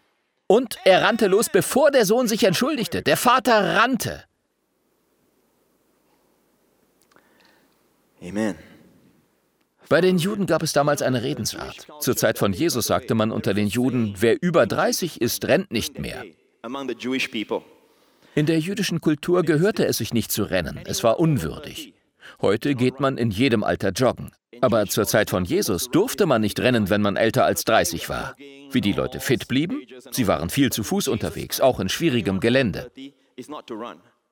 Und 0.46 0.78
er 0.84 1.02
rannte 1.02 1.26
los, 1.26 1.48
bevor 1.50 1.90
der 1.90 2.06
Sohn 2.06 2.28
sich 2.28 2.44
entschuldigte. 2.44 3.02
Der 3.02 3.16
Vater 3.16 3.76
rannte. 3.76 4.24
Amen. 8.22 8.56
Bei 9.88 10.00
den 10.00 10.18
Juden 10.18 10.46
gab 10.46 10.62
es 10.62 10.72
damals 10.72 11.02
eine 11.02 11.22
Redensart. 11.22 11.86
Zur 12.00 12.16
Zeit 12.16 12.38
von 12.38 12.52
Jesus 12.52 12.86
sagte 12.86 13.14
man 13.14 13.30
unter 13.30 13.54
den 13.54 13.68
Juden, 13.68 14.14
wer 14.18 14.36
über 14.40 14.66
30 14.66 15.20
ist, 15.20 15.44
rennt 15.46 15.70
nicht 15.70 15.98
mehr. 15.98 16.24
In 18.34 18.46
der 18.46 18.58
jüdischen 18.58 19.00
Kultur 19.00 19.42
gehörte 19.42 19.86
es 19.86 19.98
sich 19.98 20.12
nicht 20.12 20.32
zu 20.32 20.42
rennen, 20.44 20.80
es 20.84 21.04
war 21.04 21.18
unwürdig. 21.20 21.94
Heute 22.40 22.74
geht 22.74 23.00
man 23.00 23.16
in 23.16 23.30
jedem 23.30 23.62
Alter 23.62 23.90
joggen. 23.90 24.32
Aber 24.60 24.86
zur 24.86 25.06
Zeit 25.06 25.30
von 25.30 25.44
Jesus 25.44 25.90
durfte 25.90 26.26
man 26.26 26.40
nicht 26.40 26.58
rennen, 26.60 26.90
wenn 26.90 27.02
man 27.02 27.16
älter 27.16 27.44
als 27.44 27.64
30 27.64 28.08
war. 28.08 28.34
Wie 28.70 28.80
die 28.80 28.92
Leute 28.92 29.20
fit 29.20 29.48
blieben? 29.48 29.82
Sie 30.10 30.26
waren 30.26 30.50
viel 30.50 30.72
zu 30.72 30.82
Fuß 30.82 31.08
unterwegs, 31.08 31.60
auch 31.60 31.78
in 31.78 31.88
schwierigem 31.88 32.40
Gelände. 32.40 32.90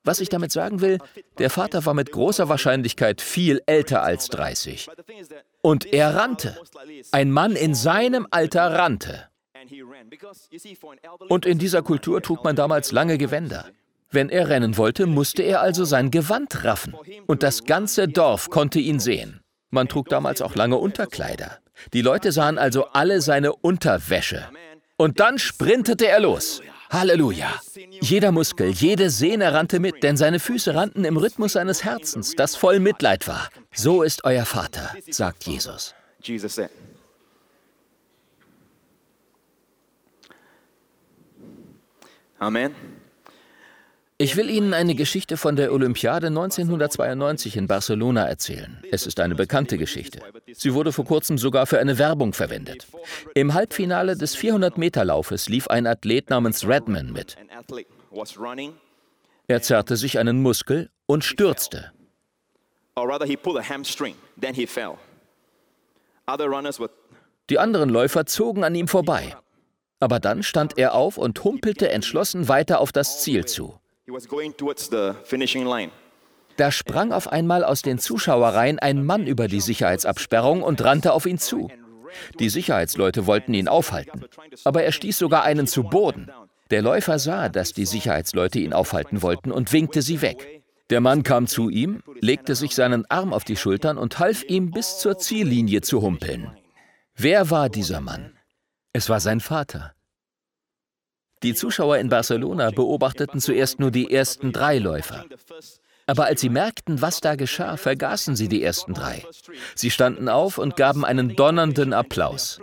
Was 0.05 0.19
ich 0.19 0.29
damit 0.29 0.51
sagen 0.51 0.81
will, 0.81 0.99
der 1.39 1.49
Vater 1.49 1.85
war 1.85 1.95
mit 1.95 2.11
großer 2.11 2.47
Wahrscheinlichkeit 2.47 3.21
viel 3.21 3.61
älter 3.65 4.03
als 4.03 4.27
30. 4.27 4.85
But 4.85 4.97
the 4.97 5.03
thing 5.03 5.19
is 5.19 5.29
that 5.29 5.43
Und 5.61 5.91
er 5.91 6.15
rannte. 6.15 6.57
Ein 7.11 7.31
Mann 7.31 7.55
in 7.55 7.73
seinem 7.73 8.27
Alter 8.29 8.71
rannte. 8.73 9.27
Und 11.27 11.45
in 11.47 11.57
dieser 11.57 11.81
Kultur 11.81 12.21
trug 12.21 12.43
man 12.43 12.55
damals 12.55 12.91
lange 12.91 13.17
Gewänder. 13.17 13.65
Wenn 14.11 14.29
er 14.29 14.47
rennen 14.47 14.77
wollte, 14.77 15.07
musste 15.07 15.41
er 15.41 15.61
also 15.61 15.85
sein 15.85 16.11
Gewand 16.11 16.63
raffen. 16.63 16.95
Und 17.25 17.41
das 17.41 17.63
ganze 17.63 18.07
Dorf 18.07 18.51
konnte 18.51 18.79
ihn 18.79 18.99
sehen. 18.99 19.41
Man 19.71 19.87
trug 19.87 20.07
damals 20.09 20.43
auch 20.43 20.55
lange 20.55 20.77
Unterkleider. 20.77 21.57
Die 21.93 22.03
Leute 22.03 22.31
sahen 22.31 22.59
also 22.59 22.85
alle 22.85 23.21
seine 23.21 23.53
Unterwäsche. 23.53 24.47
Und 24.97 25.19
dann 25.19 25.39
sprintete 25.39 26.07
er 26.07 26.19
los. 26.19 26.61
Halleluja. 26.95 27.53
Jeder 28.01 28.31
Muskel, 28.31 28.69
jede 28.69 29.09
Sehne 29.09 29.53
rannte 29.53 29.79
mit, 29.79 30.01
denn 30.01 30.15
seine 30.15 30.39
Füße 30.39 30.73
rannten 30.73 31.03
im 31.03 31.17
Rhythmus 31.17 31.53
seines 31.53 31.83
Herzens, 31.83 32.35
das 32.35 32.55
voll 32.55 32.79
Mitleid 32.79 33.27
war. 33.27 33.49
So 33.73 34.01
ist 34.01 34.23
euer 34.23 34.45
Vater, 34.45 34.95
sagt 35.09 35.45
Jesus. 35.45 35.93
Jesus 36.21 36.55
said. 36.55 36.71
Amen. 42.39 42.73
Ich 44.17 44.37
will 44.37 44.49
Ihnen 44.49 44.73
eine 44.73 44.95
Geschichte 44.95 45.35
von 45.35 45.57
der 45.57 45.73
Olympiade 45.73 46.27
1992 46.27 47.57
in 47.57 47.67
Barcelona 47.67 48.25
erzählen. 48.25 48.81
Es 48.89 49.05
ist 49.05 49.19
eine 49.19 49.35
bekannte 49.35 49.77
Geschichte. 49.77 50.19
Sie 50.53 50.73
wurde 50.73 50.93
vor 50.93 51.03
kurzem 51.03 51.37
sogar 51.37 51.65
für 51.65 51.79
eine 51.79 51.97
Werbung 51.97 52.31
verwendet. 52.31 52.87
Im 53.33 53.53
Halbfinale 53.53 54.15
des 54.15 54.37
400-Meter-Laufes 54.37 55.49
lief 55.49 55.67
ein 55.67 55.85
Athlet 55.85 56.29
namens 56.29 56.65
Redman 56.65 57.11
mit. 57.11 57.35
Er 59.47 59.61
zerrte 59.61 59.97
sich 59.97 60.17
einen 60.17 60.41
Muskel 60.41 60.89
und 61.07 61.25
stürzte. 61.25 61.91
Die 67.49 67.59
anderen 67.59 67.89
Läufer 67.89 68.25
zogen 68.25 68.63
an 68.63 68.75
ihm 68.75 68.87
vorbei. 68.87 69.35
Aber 69.99 70.21
dann 70.21 70.41
stand 70.41 70.77
er 70.77 70.93
auf 70.93 71.17
und 71.17 71.43
humpelte 71.43 71.89
entschlossen 71.89 72.47
weiter 72.47 72.79
auf 72.79 72.93
das 72.93 73.21
Ziel 73.21 73.43
zu. 73.43 73.77
Da 76.57 76.71
sprang 76.71 77.11
auf 77.11 77.27
einmal 77.27 77.63
aus 77.63 77.81
den 77.81 77.97
Zuschauerreihen 77.97 78.79
ein 78.79 79.03
Mann 79.03 79.25
über 79.25 79.47
die 79.47 79.61
Sicherheitsabsperrung 79.61 80.61
und 80.61 80.83
rannte 80.83 81.11
auf 81.13 81.25
ihn 81.25 81.39
zu. 81.39 81.69
Die 82.39 82.49
Sicherheitsleute 82.49 83.25
wollten 83.25 83.53
ihn 83.53 83.67
aufhalten, 83.67 84.25
aber 84.63 84.83
er 84.83 84.91
stieß 84.91 85.17
sogar 85.17 85.43
einen 85.43 85.67
zu 85.67 85.83
Boden. 85.83 86.29
Der 86.69 86.81
Läufer 86.81 87.19
sah, 87.19 87.49
dass 87.49 87.73
die 87.73 87.85
Sicherheitsleute 87.85 88.59
ihn 88.59 88.73
aufhalten 88.73 89.21
wollten 89.21 89.51
und 89.51 89.73
winkte 89.73 90.01
sie 90.01 90.21
weg. 90.21 90.63
Der 90.91 91.01
Mann 91.01 91.23
kam 91.23 91.47
zu 91.47 91.69
ihm, 91.69 92.03
legte 92.21 92.53
sich 92.53 92.75
seinen 92.75 93.09
Arm 93.09 93.33
auf 93.33 93.43
die 93.43 93.57
Schultern 93.57 93.97
und 93.97 94.19
half 94.19 94.43
ihm 94.43 94.69
bis 94.69 94.99
zur 94.99 95.17
Ziellinie 95.17 95.81
zu 95.81 96.01
humpeln. 96.01 96.55
Wer 97.15 97.49
war 97.49 97.69
dieser 97.69 98.01
Mann? 98.01 98.37
Es 98.93 99.09
war 99.09 99.19
sein 99.19 99.39
Vater. 99.39 99.94
Die 101.45 101.53
Zuschauer 101.53 101.99
in 101.99 102.09
Barcelona 102.09 102.71
beobachteten 102.71 103.39
zuerst 103.39 103.79
nur 103.79 103.91
die 103.91 104.11
ersten 104.11 104.51
drei 104.51 104.79
Läufer. 104.79 105.25
Aber 106.07 106.25
als 106.25 106.41
sie 106.41 106.49
merkten, 106.49 107.03
was 107.03 107.21
da 107.21 107.35
geschah, 107.35 107.77
vergaßen 107.77 108.35
sie 108.35 108.47
die 108.47 108.63
ersten 108.63 108.95
drei. 108.95 109.23
Sie 109.75 109.91
standen 109.91 110.27
auf 110.27 110.57
und 110.57 110.75
gaben 110.75 111.05
einen 111.05 111.35
donnernden 111.35 111.93
Applaus. 111.93 112.59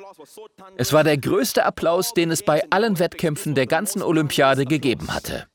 Es 0.76 0.92
war 0.92 1.04
der 1.04 1.16
größte 1.16 1.64
Applaus, 1.64 2.12
den 2.12 2.32
es 2.32 2.42
bei 2.42 2.64
allen 2.70 2.98
Wettkämpfen 2.98 3.54
der 3.54 3.68
ganzen 3.68 4.02
Olympiade 4.02 4.64
gegeben 4.64 5.14
hatte. 5.14 5.46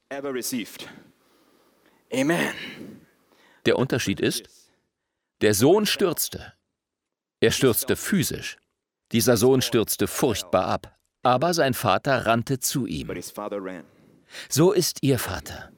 Amen. 2.13 2.53
Der 3.65 3.77
Unterschied 3.77 4.21
ist, 4.21 4.43
der 5.41 5.53
Sohn 5.53 5.85
stürzte. 5.85 6.53
Er 7.41 7.51
stürzte 7.51 7.97
physisch. 7.97 8.57
Dieser 9.11 9.35
Sohn 9.35 9.61
stürzte 9.61 10.07
furchtbar 10.07 10.67
ab. 10.67 10.96
Aber 11.27 11.53
sein 11.53 11.73
Vater 11.73 12.25
rannte 12.25 12.57
zu 12.57 12.85
ihm. 12.85 13.11
So 14.47 14.71
ist 14.71 15.03
ihr 15.03 15.19
Vater. 15.19 15.73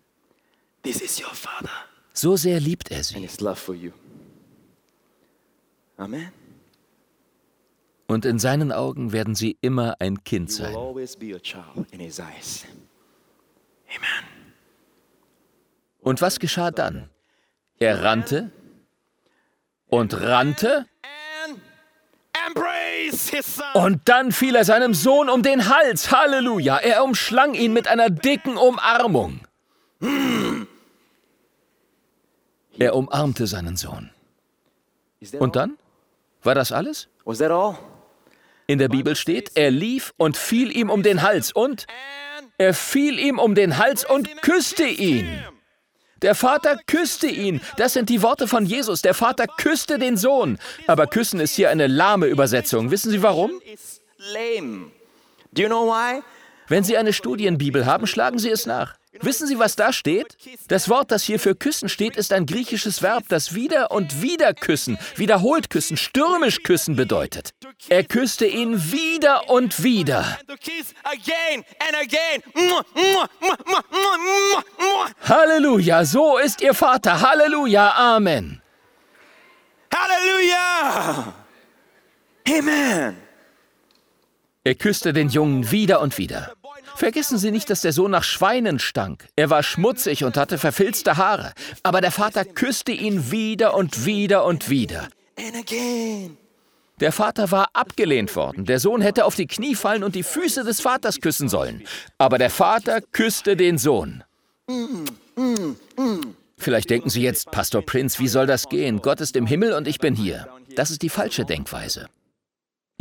So 2.13 2.35
sehr 2.35 2.59
liebt 2.59 2.91
er 2.91 3.03
sie. 3.03 3.27
Amen. 5.97 6.31
Und 8.05 8.25
in 8.25 8.38
seinen 8.38 8.71
Augen 8.71 9.12
werden 9.12 9.33
sie 9.33 9.57
immer 9.62 9.95
ein 9.97 10.23
Kind 10.23 10.51
sein. 10.51 10.75
Und 16.01 16.21
was 16.21 16.39
geschah 16.39 16.69
dann? 16.69 17.09
Er 17.79 18.03
rannte 18.03 18.51
und 19.88 20.13
rannte 20.21 20.85
und 23.73 24.02
dann 24.06 24.32
fiel 24.32 24.56
er 24.56 24.65
seinem 24.65 24.93
Sohn 24.93 25.30
um 25.30 25.43
den 25.43 25.69
Hals. 25.69 26.12
Halleluja! 26.12 26.78
Er 26.78 27.04
umschlang 27.04 27.54
ihn 27.54 27.73
mit 27.73 27.88
einer 27.88 28.10
dicken 28.10 28.58
Umarmung. 28.58 29.41
Er 32.78 32.95
umarmte 32.95 33.47
seinen 33.47 33.75
Sohn. 33.75 34.10
Und 35.39 35.56
dann? 35.56 35.78
War 36.43 36.56
das 36.56 36.71
alles? 36.71 37.10
Was 37.25 37.39
that 37.39 37.52
all? 37.52 37.78
In 38.67 38.80
der 38.80 38.88
Bibel 38.88 39.15
steht, 39.15 39.52
er 39.56 39.71
lief 39.71 40.13
und 40.17 40.38
fiel 40.38 40.75
ihm 40.75 40.89
um 40.89 41.04
den 41.04 41.21
Hals 41.21 41.52
und 41.52 41.88
er 42.58 42.73
fiel 42.73 43.19
ihm 43.19 43.39
um 43.39 43.56
den 43.56 43.78
Hals 43.78 44.06
und 44.06 44.41
küsste 44.41 44.86
ihn. 44.86 45.28
Der 46.21 46.36
Vater 46.36 46.77
küsste 46.86 47.27
ihn. 47.27 47.62
Das 47.77 47.93
sind 47.93 48.10
die 48.10 48.21
Worte 48.21 48.47
von 48.47 48.65
Jesus. 48.65 49.01
Der 49.01 49.13
Vater 49.13 49.47
küsste 49.47 49.97
den 49.99 50.17
Sohn. 50.17 50.58
Aber 50.88 51.08
küssen 51.08 51.39
ist 51.39 51.55
hier 51.55 51.69
eine 51.69 51.88
lahme 51.88 52.27
Übersetzung. 52.27 52.91
Wissen 52.91 53.12
Sie 53.12 53.23
warum? 53.23 53.51
Wenn 56.67 56.84
Sie 56.84 56.97
eine 56.97 57.13
Studienbibel 57.13 57.86
haben, 57.86 58.05
schlagen 58.05 58.38
Sie 58.38 58.49
es 58.49 58.65
nach. 58.65 58.98
Wissen 59.22 59.48
Sie, 59.48 59.58
was 59.58 59.76
da 59.76 59.91
steht? 59.91 60.38
Das 60.67 60.88
Wort, 60.88 61.12
das 61.12 61.24
hier 61.24 61.39
für 61.39 61.56
küssen 61.56 61.89
steht, 61.89 62.15
ist 62.15 62.32
ein 62.32 62.45
griechisches 62.45 63.02
Verb, 63.02 63.24
das 63.30 63.56
wieder 63.56 63.91
und 63.91 64.22
wieder 64.22 64.54
küssen, 64.54 65.00
wiederholt 65.15 65.69
küssen, 65.69 65.98
stürmisch 65.98 66.62
küssen 66.62 66.95
bedeutet. 66.95 67.52
Er 67.89 68.04
küsste 68.04 68.45
ihn 68.45 68.91
wieder 68.91 69.50
und 69.50 69.84
wieder. 69.84 70.38
Halleluja, 75.24 76.06
so 76.06 76.38
ist 76.38 76.62
Ihr 76.62 76.74
Vater. 76.74 77.19
Halleluja, 77.19 77.93
Amen. 77.95 78.62
Hallelujah. 79.93 81.34
Amen. 82.48 83.17
Er 84.63 84.76
küsste 84.76 85.13
den 85.13 85.30
Jungen 85.30 85.72
wieder 85.72 86.02
und 86.02 86.17
wieder. 86.17 86.54
Vergessen 86.99 87.38
Sie 87.38 87.51
nicht, 87.51 87.69
dass 87.69 87.79
der 87.79 87.93
Sohn 87.93 88.12
nach 88.12 88.25
Schweinen 88.25 88.77
stank. 88.77 89.25
Er 89.38 89.49
war 89.49 89.63
schmutzig 89.63 90.25
und 90.25 90.35
hatte 90.35 90.57
verfilzte 90.57 91.15
Haare. 91.15 91.53
Aber 91.81 92.01
der 92.01 92.12
Vater 92.12 92.43
küsste 92.43 92.91
ihn 92.91 93.31
wieder 93.31 93.73
und 93.73 94.05
wieder 94.05 94.43
und 94.43 94.69
wieder. 94.69 95.07
Der 96.99 97.12
Vater 97.13 97.51
war 97.51 97.69
abgelehnt 97.71 98.35
worden. 98.35 98.65
Der 98.65 98.81
Sohn 98.81 98.99
hätte 98.99 99.23
auf 99.23 99.35
die 99.35 99.47
Knie 99.47 99.75
fallen 99.75 100.03
und 100.03 100.13
die 100.13 100.23
Füße 100.23 100.65
des 100.65 100.81
Vaters 100.81 101.21
küssen 101.21 101.47
sollen. 101.47 101.83
Aber 102.17 102.38
der 102.38 102.49
Vater 102.49 102.99
küsste 102.99 103.55
den 103.55 103.77
Sohn. 103.77 104.25
Vielleicht 106.57 106.89
denken 106.89 107.09
Sie 107.09 107.21
jetzt, 107.21 107.49
Pastor 107.49 107.81
Prince, 107.81 108.19
wie 108.19 108.27
soll 108.27 108.45
das 108.45 108.67
gehen? 108.67 109.01
Gott 109.01 109.21
ist 109.21 109.38
im 109.38 109.45
Himmel 109.45 109.71
und 109.71 109.88
ich 109.88 109.99
bin 109.99 110.15
hier. 110.15 110.49
Das 110.75 110.91
ist 110.91 111.01
die 111.01 111.07
falsche 111.07 111.45
Denkweise. 111.45 112.07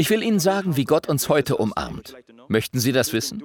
Ich 0.00 0.10
will 0.10 0.22
Ihnen 0.22 0.38
sagen, 0.38 0.76
wie 0.76 0.84
Gott 0.84 1.08
uns 1.08 1.28
heute 1.28 1.56
umarmt. 1.56 2.14
Möchten 2.46 2.78
Sie 2.78 2.92
das 2.92 3.12
wissen? 3.12 3.42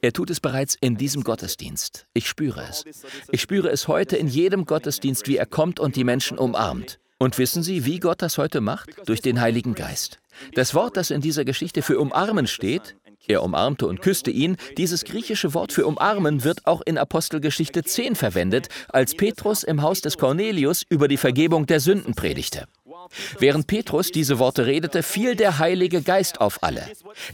Er 0.00 0.12
tut 0.14 0.30
es 0.30 0.40
bereits 0.40 0.74
in 0.80 0.96
diesem 0.96 1.22
Gottesdienst. 1.22 2.06
Ich 2.14 2.26
spüre 2.26 2.62
es. 2.66 2.82
Ich 3.30 3.42
spüre 3.42 3.68
es 3.68 3.88
heute 3.88 4.16
in 4.16 4.26
jedem 4.26 4.64
Gottesdienst, 4.64 5.28
wie 5.28 5.36
er 5.36 5.44
kommt 5.44 5.80
und 5.80 5.96
die 5.96 6.04
Menschen 6.04 6.38
umarmt. 6.38 6.98
Und 7.18 7.36
wissen 7.36 7.62
Sie, 7.62 7.84
wie 7.84 8.00
Gott 8.00 8.22
das 8.22 8.38
heute 8.38 8.62
macht? 8.62 8.88
Durch 9.06 9.20
den 9.20 9.38
Heiligen 9.38 9.74
Geist. 9.74 10.18
Das 10.54 10.74
Wort, 10.74 10.96
das 10.96 11.10
in 11.10 11.20
dieser 11.20 11.44
Geschichte 11.44 11.82
für 11.82 12.00
umarmen 12.00 12.46
steht, 12.46 12.96
er 13.28 13.42
umarmte 13.42 13.86
und 13.86 14.00
küsste 14.00 14.30
ihn, 14.30 14.56
dieses 14.78 15.04
griechische 15.04 15.52
Wort 15.52 15.72
für 15.72 15.86
umarmen 15.86 16.42
wird 16.42 16.66
auch 16.66 16.80
in 16.80 16.96
Apostelgeschichte 16.96 17.82
10 17.82 18.14
verwendet, 18.14 18.68
als 18.88 19.14
Petrus 19.14 19.62
im 19.62 19.82
Haus 19.82 20.00
des 20.00 20.16
Cornelius 20.16 20.84
über 20.88 21.06
die 21.06 21.16
Vergebung 21.18 21.66
der 21.66 21.80
Sünden 21.80 22.14
predigte. 22.14 22.66
Während 23.38 23.66
Petrus 23.66 24.10
diese 24.10 24.38
Worte 24.38 24.66
redete, 24.66 25.02
fiel 25.02 25.36
der 25.36 25.58
Heilige 25.58 26.02
Geist 26.02 26.40
auf 26.40 26.62
alle. 26.62 26.86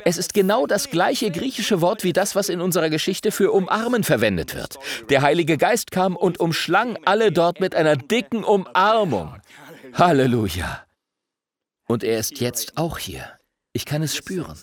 Es 0.05 0.19
ist 0.19 0.35
genau 0.35 0.67
das 0.67 0.91
gleiche 0.91 1.31
griechische 1.31 1.81
Wort 1.81 2.05
wie 2.05 2.13
das, 2.13 2.35
was 2.35 2.49
in 2.49 2.61
unserer 2.61 2.91
Geschichte 2.91 3.33
für 3.33 3.53
umarmen 3.53 4.05
verwendet 4.05 4.55
wird. 4.55 4.79
Der 5.11 5.23
Heilige 5.23 5.57
Geist 5.57 5.91
kam 5.91 6.17
und 6.17 6.41
umschlang 6.41 6.99
alle 7.05 7.33
dort 7.33 7.61
mit 7.61 7.75
einer 7.75 7.97
dicken 7.97 8.45
Umarmung. 8.45 9.37
Halleluja. 9.95 10.85
Und 11.87 12.05
er 12.05 12.19
ist 12.19 12.41
jetzt 12.41 12.77
auch 12.77 12.99
hier. 12.99 13.33
Ich 13.73 13.85
kann 13.85 14.03
es 14.03 14.15
spüren. 14.15 14.57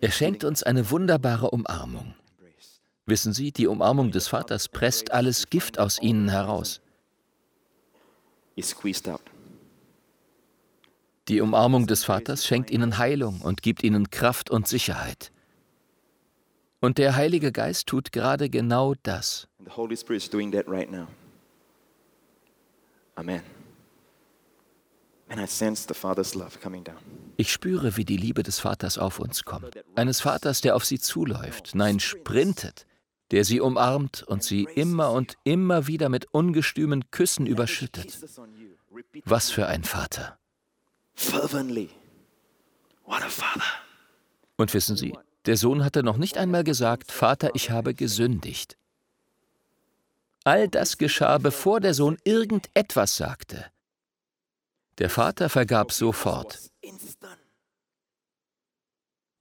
Er 0.00 0.10
schenkt 0.10 0.44
uns 0.44 0.62
eine 0.62 0.90
wunderbare 0.90 1.50
Umarmung. 1.50 2.14
Wissen 3.06 3.32
Sie, 3.32 3.52
die 3.52 3.66
Umarmung 3.66 4.10
des 4.10 4.28
Vaters 4.28 4.68
presst 4.68 5.12
alles 5.12 5.48
Gift 5.48 5.78
aus 5.78 6.00
ihnen 6.00 6.28
heraus. 6.28 6.80
It's 8.56 8.70
squeezed 8.70 9.08
out. 9.08 9.20
Die 11.28 11.40
Umarmung 11.40 11.86
des 11.86 12.04
Vaters 12.04 12.46
schenkt 12.46 12.70
ihnen 12.70 12.98
Heilung 12.98 13.40
und 13.40 13.62
gibt 13.62 13.82
ihnen 13.82 14.10
Kraft 14.10 14.50
und 14.50 14.68
Sicherheit. 14.68 15.32
Und 16.80 16.98
der 16.98 17.16
Heilige 17.16 17.52
Geist 17.52 17.88
tut 17.88 18.12
gerade 18.12 18.48
genau 18.48 18.94
das. 19.02 19.48
Amen. 23.16 23.42
Ich 27.36 27.52
spüre, 27.52 27.96
wie 27.96 28.04
die 28.04 28.16
Liebe 28.16 28.42
des 28.42 28.60
Vaters 28.60 28.96
auf 28.96 29.18
uns 29.18 29.44
kommt. 29.44 29.70
Eines 29.96 30.20
Vaters, 30.20 30.60
der 30.60 30.76
auf 30.76 30.84
sie 30.84 31.00
zuläuft, 31.00 31.74
nein, 31.74 31.98
sprintet, 31.98 32.86
der 33.30 33.44
sie 33.44 33.60
umarmt 33.60 34.22
und 34.22 34.42
sie 34.42 34.68
immer 34.74 35.12
und 35.12 35.36
immer 35.44 35.86
wieder 35.86 36.08
mit 36.08 36.26
ungestümen 36.32 37.10
Küssen 37.10 37.46
überschüttet. 37.46 38.18
Was 39.24 39.50
für 39.50 39.66
ein 39.66 39.84
Vater. 39.84 40.38
Und 44.56 44.74
wissen 44.74 44.96
Sie, 44.96 45.14
der 45.46 45.56
Sohn 45.56 45.84
hatte 45.84 46.02
noch 46.02 46.16
nicht 46.16 46.38
einmal 46.38 46.64
gesagt, 46.64 47.12
Vater, 47.12 47.54
ich 47.54 47.70
habe 47.70 47.94
gesündigt. 47.94 48.76
All 50.44 50.68
das 50.68 50.98
geschah, 50.98 51.38
bevor 51.38 51.80
der 51.80 51.94
Sohn 51.94 52.18
irgendetwas 52.24 53.16
sagte. 53.16 53.66
Der 54.98 55.10
Vater 55.10 55.48
vergab 55.48 55.92
sofort. 55.92 56.58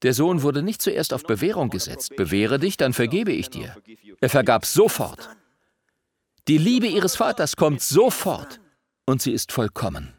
Der 0.06 0.14
Sohn 0.14 0.44
wurde 0.44 0.62
nicht 0.62 0.84
zuerst 0.84 1.16
auf 1.16 1.24
Bewährung 1.24 1.72
gesetzt. 1.72 2.16
Bewähre 2.16 2.60
dich, 2.60 2.78
dann 2.78 2.94
vergebe 2.94 3.32
ich 3.32 3.50
dir. 3.50 3.76
Er 4.22 4.30
vergab 4.30 4.68
sofort. 4.68 5.36
Die 6.48 6.60
Liebe 6.60 6.86
ihres 6.86 7.16
Vaters 7.16 7.56
kommt 7.56 7.82
sofort 7.82 8.62
und 9.08 9.24
sie 9.24 9.32
ist 9.32 9.52
vollkommen. 9.52 10.14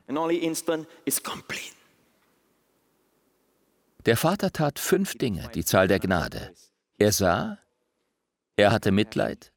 Der 4.06 4.16
Vater 4.16 4.52
tat 4.52 4.80
fünf 4.80 5.18
Dinge, 5.18 5.48
die 5.54 5.64
Zahl 5.64 5.86
der 5.86 6.00
Gnade. 6.00 6.52
Er 6.98 7.12
sah, 7.12 7.58
er 8.56 8.72
hatte 8.72 8.90
Mitleid, 8.90 9.52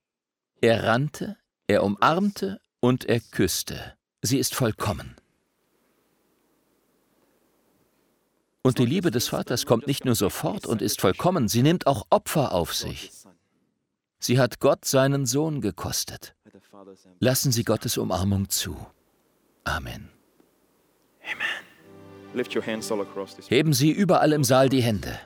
er 0.61 0.83
rannte, 0.83 1.37
er 1.65 1.83
umarmte 1.83 2.61
und 2.81 3.05
er 3.05 3.19
küsste. 3.19 3.95
Sie 4.21 4.37
ist 4.37 4.53
vollkommen. 4.53 5.15
Und 8.69 8.77
die 8.77 8.86
Liebe 8.86 9.10
des 9.10 9.29
Vaters 9.29 9.65
kommt 9.65 9.88
nicht 9.88 10.05
nur 10.05 10.13
sofort 10.13 10.67
und 10.67 10.84
ist 10.84 11.01
vollkommen, 11.01 11.47
sie 11.47 11.63
nimmt 11.63 11.88
auch 11.88 12.05
Opfer 12.12 12.53
auf 12.53 12.75
sich. 12.75 13.12
Sie 14.19 14.38
hat 14.38 14.60
Gott 14.60 14.86
seinen 14.86 15.25
Sohn 15.25 15.60
gekostet. 15.60 16.36
Lassen 17.17 17.51
Sie 17.51 17.63
Gottes 17.63 17.97
Umarmung 17.97 18.47
zu. 18.49 18.77
Amen. 19.63 20.10
Heben 23.47 23.73
Sie 23.73 23.89
überall 23.89 24.34
im 24.34 24.43
Saal 24.43 24.69
die 24.69 24.84
Hände. 24.84 25.19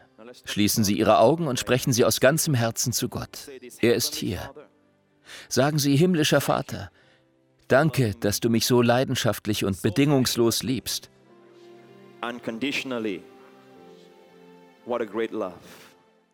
Schließen 0.46 0.86
Sie 0.86 0.98
Ihre 0.98 1.20
Augen 1.20 1.48
und 1.48 1.60
sprechen 1.60 1.92
Sie 1.92 2.06
aus 2.06 2.22
ganzem 2.22 2.54
Herzen 2.54 2.94
zu 2.94 3.10
Gott. 3.10 3.50
Er 3.82 3.96
ist 3.96 4.16
hier. 4.16 4.54
Sagen 5.50 5.80
Sie, 5.80 5.98
himmlischer 5.98 6.40
Vater, 6.40 6.92
danke, 7.68 8.16
dass 8.22 8.40
du 8.40 8.50
mich 8.50 8.66
so 8.66 8.82
leidenschaftlich 8.82 9.66
und 9.66 9.82
bedingungslos 9.82 10.64
liebst. 10.64 11.10
Unconditionally. 12.22 13.22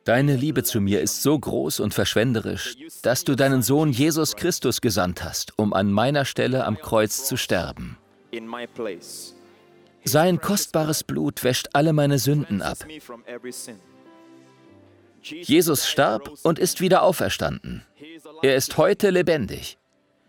Deine 0.06 0.36
Liebe 0.36 0.64
zu 0.64 0.82
mir 0.82 1.02
ist 1.02 1.22
so 1.22 1.38
groß 1.38 1.80
und 1.82 1.94
verschwenderisch, 1.94 2.76
dass 3.04 3.24
du 3.24 3.36
deinen 3.36 3.62
Sohn 3.62 3.92
Jesus 3.92 4.36
Christus 4.36 4.82
gesandt 4.82 5.24
hast, 5.24 5.54
um 5.58 5.74
an 5.74 5.92
meiner 5.92 6.26
Stelle 6.26 6.66
am 6.66 6.78
Kreuz 6.78 7.26
zu 7.26 7.38
sterben. 7.38 7.98
Sein 10.04 10.40
kostbares 10.40 11.04
Blut 11.04 11.44
wäscht 11.44 11.70
alle 11.74 11.94
meine 11.94 12.18
Sünden 12.18 12.62
ab. 12.62 12.78
Jesus 15.22 15.88
starb 15.88 16.32
und 16.44 16.60
ist 16.60 16.82
wieder 16.82 17.04
auferstanden. 17.04 17.86
Er 18.42 18.56
ist 18.56 18.78
heute 18.78 19.10
lebendig. 19.10 19.78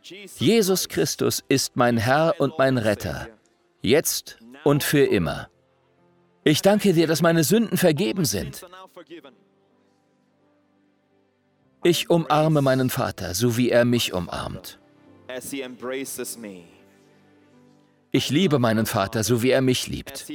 Jesus 0.02 0.88
Christus 0.88 1.44
ist 1.48 1.76
mein 1.76 1.96
Herr 1.96 2.34
und 2.38 2.58
mein 2.58 2.78
Retter, 2.78 3.28
jetzt 3.82 4.38
und 4.64 4.82
für 4.82 5.04
immer. 5.04 5.48
Ich 6.44 6.62
danke 6.62 6.92
dir, 6.92 7.06
dass 7.06 7.22
meine 7.22 7.44
Sünden 7.44 7.76
vergeben 7.76 8.24
sind. 8.24 8.64
Ich 11.82 12.10
umarme 12.10 12.62
meinen 12.62 12.90
Vater, 12.90 13.34
so 13.34 13.56
wie 13.56 13.70
er 13.70 13.84
mich 13.84 14.12
umarmt. 14.12 14.78
Ich 18.12 18.30
liebe 18.30 18.58
meinen 18.58 18.86
Vater, 18.86 19.22
so 19.22 19.42
wie 19.42 19.50
er 19.50 19.60
mich 19.60 19.86
liebt. 19.86 20.26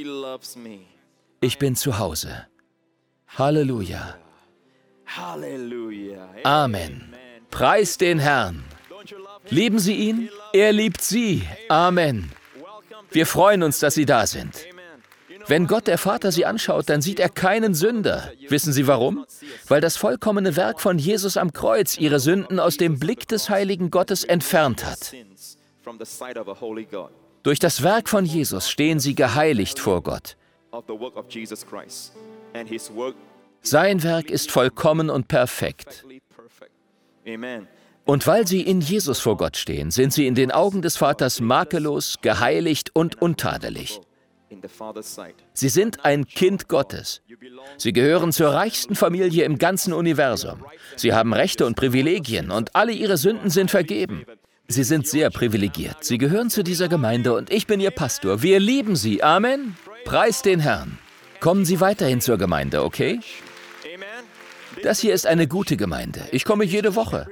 Ich 1.42 1.60
bin 1.60 1.76
zu 1.76 2.00
Hause. 2.00 2.48
Halleluja. 3.38 4.16
Amen. 6.44 7.14
Preis 7.52 7.98
den 7.98 8.20
Herrn. 8.20 8.64
Lieben 9.50 9.80
Sie 9.80 9.96
ihn? 9.96 10.30
Er 10.54 10.72
liebt 10.72 11.02
Sie. 11.02 11.44
Amen. 11.70 12.32
Wir 13.12 13.26
freuen 13.26 13.62
uns, 13.62 13.80
dass 13.80 13.94
Sie 13.94 14.06
da 14.06 14.26
sind. 14.26 14.66
Wenn 15.48 15.68
Gott 15.68 15.88
der 15.88 15.98
Vater 15.98 16.32
Sie 16.32 16.46
anschaut, 16.46 16.90
dann 16.90 17.02
sieht 17.02 17.20
er 17.20 17.30
keinen 17.30 17.74
Sünder. 17.74 18.32
Wissen 18.50 18.74
Sie 18.74 18.88
warum? 18.88 19.26
Weil 19.68 19.82
das 19.82 19.98
vollkommene 19.98 20.56
Werk 20.56 20.82
von 20.82 20.98
Jesus 20.98 21.38
am 21.38 21.54
Kreuz 21.54 21.98
Ihre 21.98 22.20
Sünden 22.20 22.60
aus 22.60 22.78
dem 22.78 23.00
Blick 23.00 23.28
des 23.28 23.50
heiligen 23.50 23.92
Gottes 23.92 24.24
entfernt 24.24 24.86
hat. 24.86 25.14
Durch 27.44 27.60
das 27.60 27.84
Werk 27.84 28.10
von 28.10 28.26
Jesus 28.26 28.70
stehen 28.70 29.00
Sie 29.00 29.14
geheiligt 29.14 29.80
vor 29.80 30.02
Gott. 30.02 30.36
Sein 33.62 34.04
Werk 34.04 34.30
ist 34.30 34.52
vollkommen 34.52 35.10
und 35.10 35.28
perfekt. 35.28 36.06
Und 38.06 38.28
weil 38.28 38.46
sie 38.48 38.62
in 38.62 38.82
Jesus 38.82 39.20
vor 39.20 39.38
Gott 39.38 39.58
stehen, 39.58 39.90
sind 39.90 40.14
sie 40.14 40.28
in 40.28 40.36
den 40.36 40.52
Augen 40.52 40.84
des 40.84 40.98
Vaters 40.98 41.40
makellos, 41.40 42.18
geheiligt 42.22 42.92
und 42.94 43.20
untadelig. 43.20 44.00
Sie 45.54 45.70
sind 45.70 46.06
ein 46.06 46.26
Kind 46.26 46.68
Gottes. 46.68 47.22
Sie 47.78 47.94
gehören 47.94 48.32
zur 48.32 48.50
reichsten 48.50 48.96
Familie 48.96 49.46
im 49.46 49.58
ganzen 49.58 49.94
Universum. 49.94 50.64
Sie 50.96 51.14
haben 51.14 51.34
Rechte 51.34 51.66
und 51.66 51.76
Privilegien 51.76 52.52
und 52.52 52.76
alle 52.76 52.92
ihre 52.92 53.18
Sünden 53.18 53.50
sind 53.50 53.72
vergeben. 53.72 54.26
Sie 54.68 54.84
sind 54.84 55.08
sehr 55.08 55.30
privilegiert. 55.30 56.04
Sie 56.04 56.18
gehören 56.18 56.50
zu 56.50 56.64
dieser 56.64 56.88
Gemeinde 56.88 57.34
und 57.34 57.52
ich 57.52 57.68
bin 57.68 57.80
ihr 57.80 57.92
Pastor. 57.92 58.42
Wir 58.42 58.60
lieben 58.60 58.96
sie. 58.96 59.22
Amen. 59.22 59.78
Preis 60.06 60.42
den 60.42 60.60
Herrn. 60.60 60.98
Kommen 61.40 61.66
Sie 61.66 61.80
weiterhin 61.80 62.22
zur 62.22 62.38
Gemeinde, 62.38 62.84
okay? 62.84 63.20
Das 64.82 65.00
hier 65.00 65.14
ist 65.14 65.28
eine 65.28 65.48
gute 65.48 65.78
Gemeinde. 65.78 66.28
Ich 66.32 66.46
komme 66.46 66.66
jede 66.66 66.96
Woche. 66.96 67.28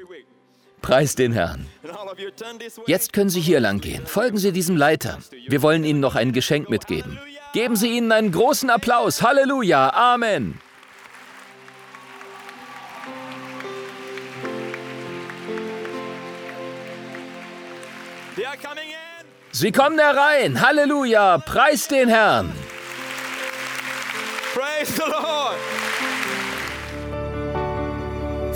Preis 0.84 1.16
den 1.16 1.32
Herrn. 1.32 1.66
Jetzt 2.86 3.14
können 3.14 3.30
Sie 3.30 3.40
hier 3.40 3.62
lang 3.62 3.80
gehen. 3.80 4.06
Folgen 4.06 4.38
Sie 4.38 4.52
diesem 4.52 4.76
Leiter. 4.76 5.18
Wir 5.48 5.62
wollen 5.62 5.86
Ihnen 5.86 6.02
noch 6.02 6.16
ein 6.16 6.34
Geschenk 6.34 6.70
mitgeben. 6.70 7.18
Geben 7.54 7.76
Sie 7.78 7.96
ihnen 7.96 8.12
einen 8.12 8.32
großen 8.32 8.70
Applaus. 8.70 9.22
Halleluja. 9.22 9.94
Amen. 9.94 10.60
Sie 19.52 19.72
kommen 19.72 20.00
herein. 20.00 20.60
Halleluja. 20.60 21.38
Preis 21.38 21.88
den 21.88 22.10
Herrn. 22.10 22.52
Praise 24.54 24.92
the 24.94 25.04
Lord. 25.10 25.56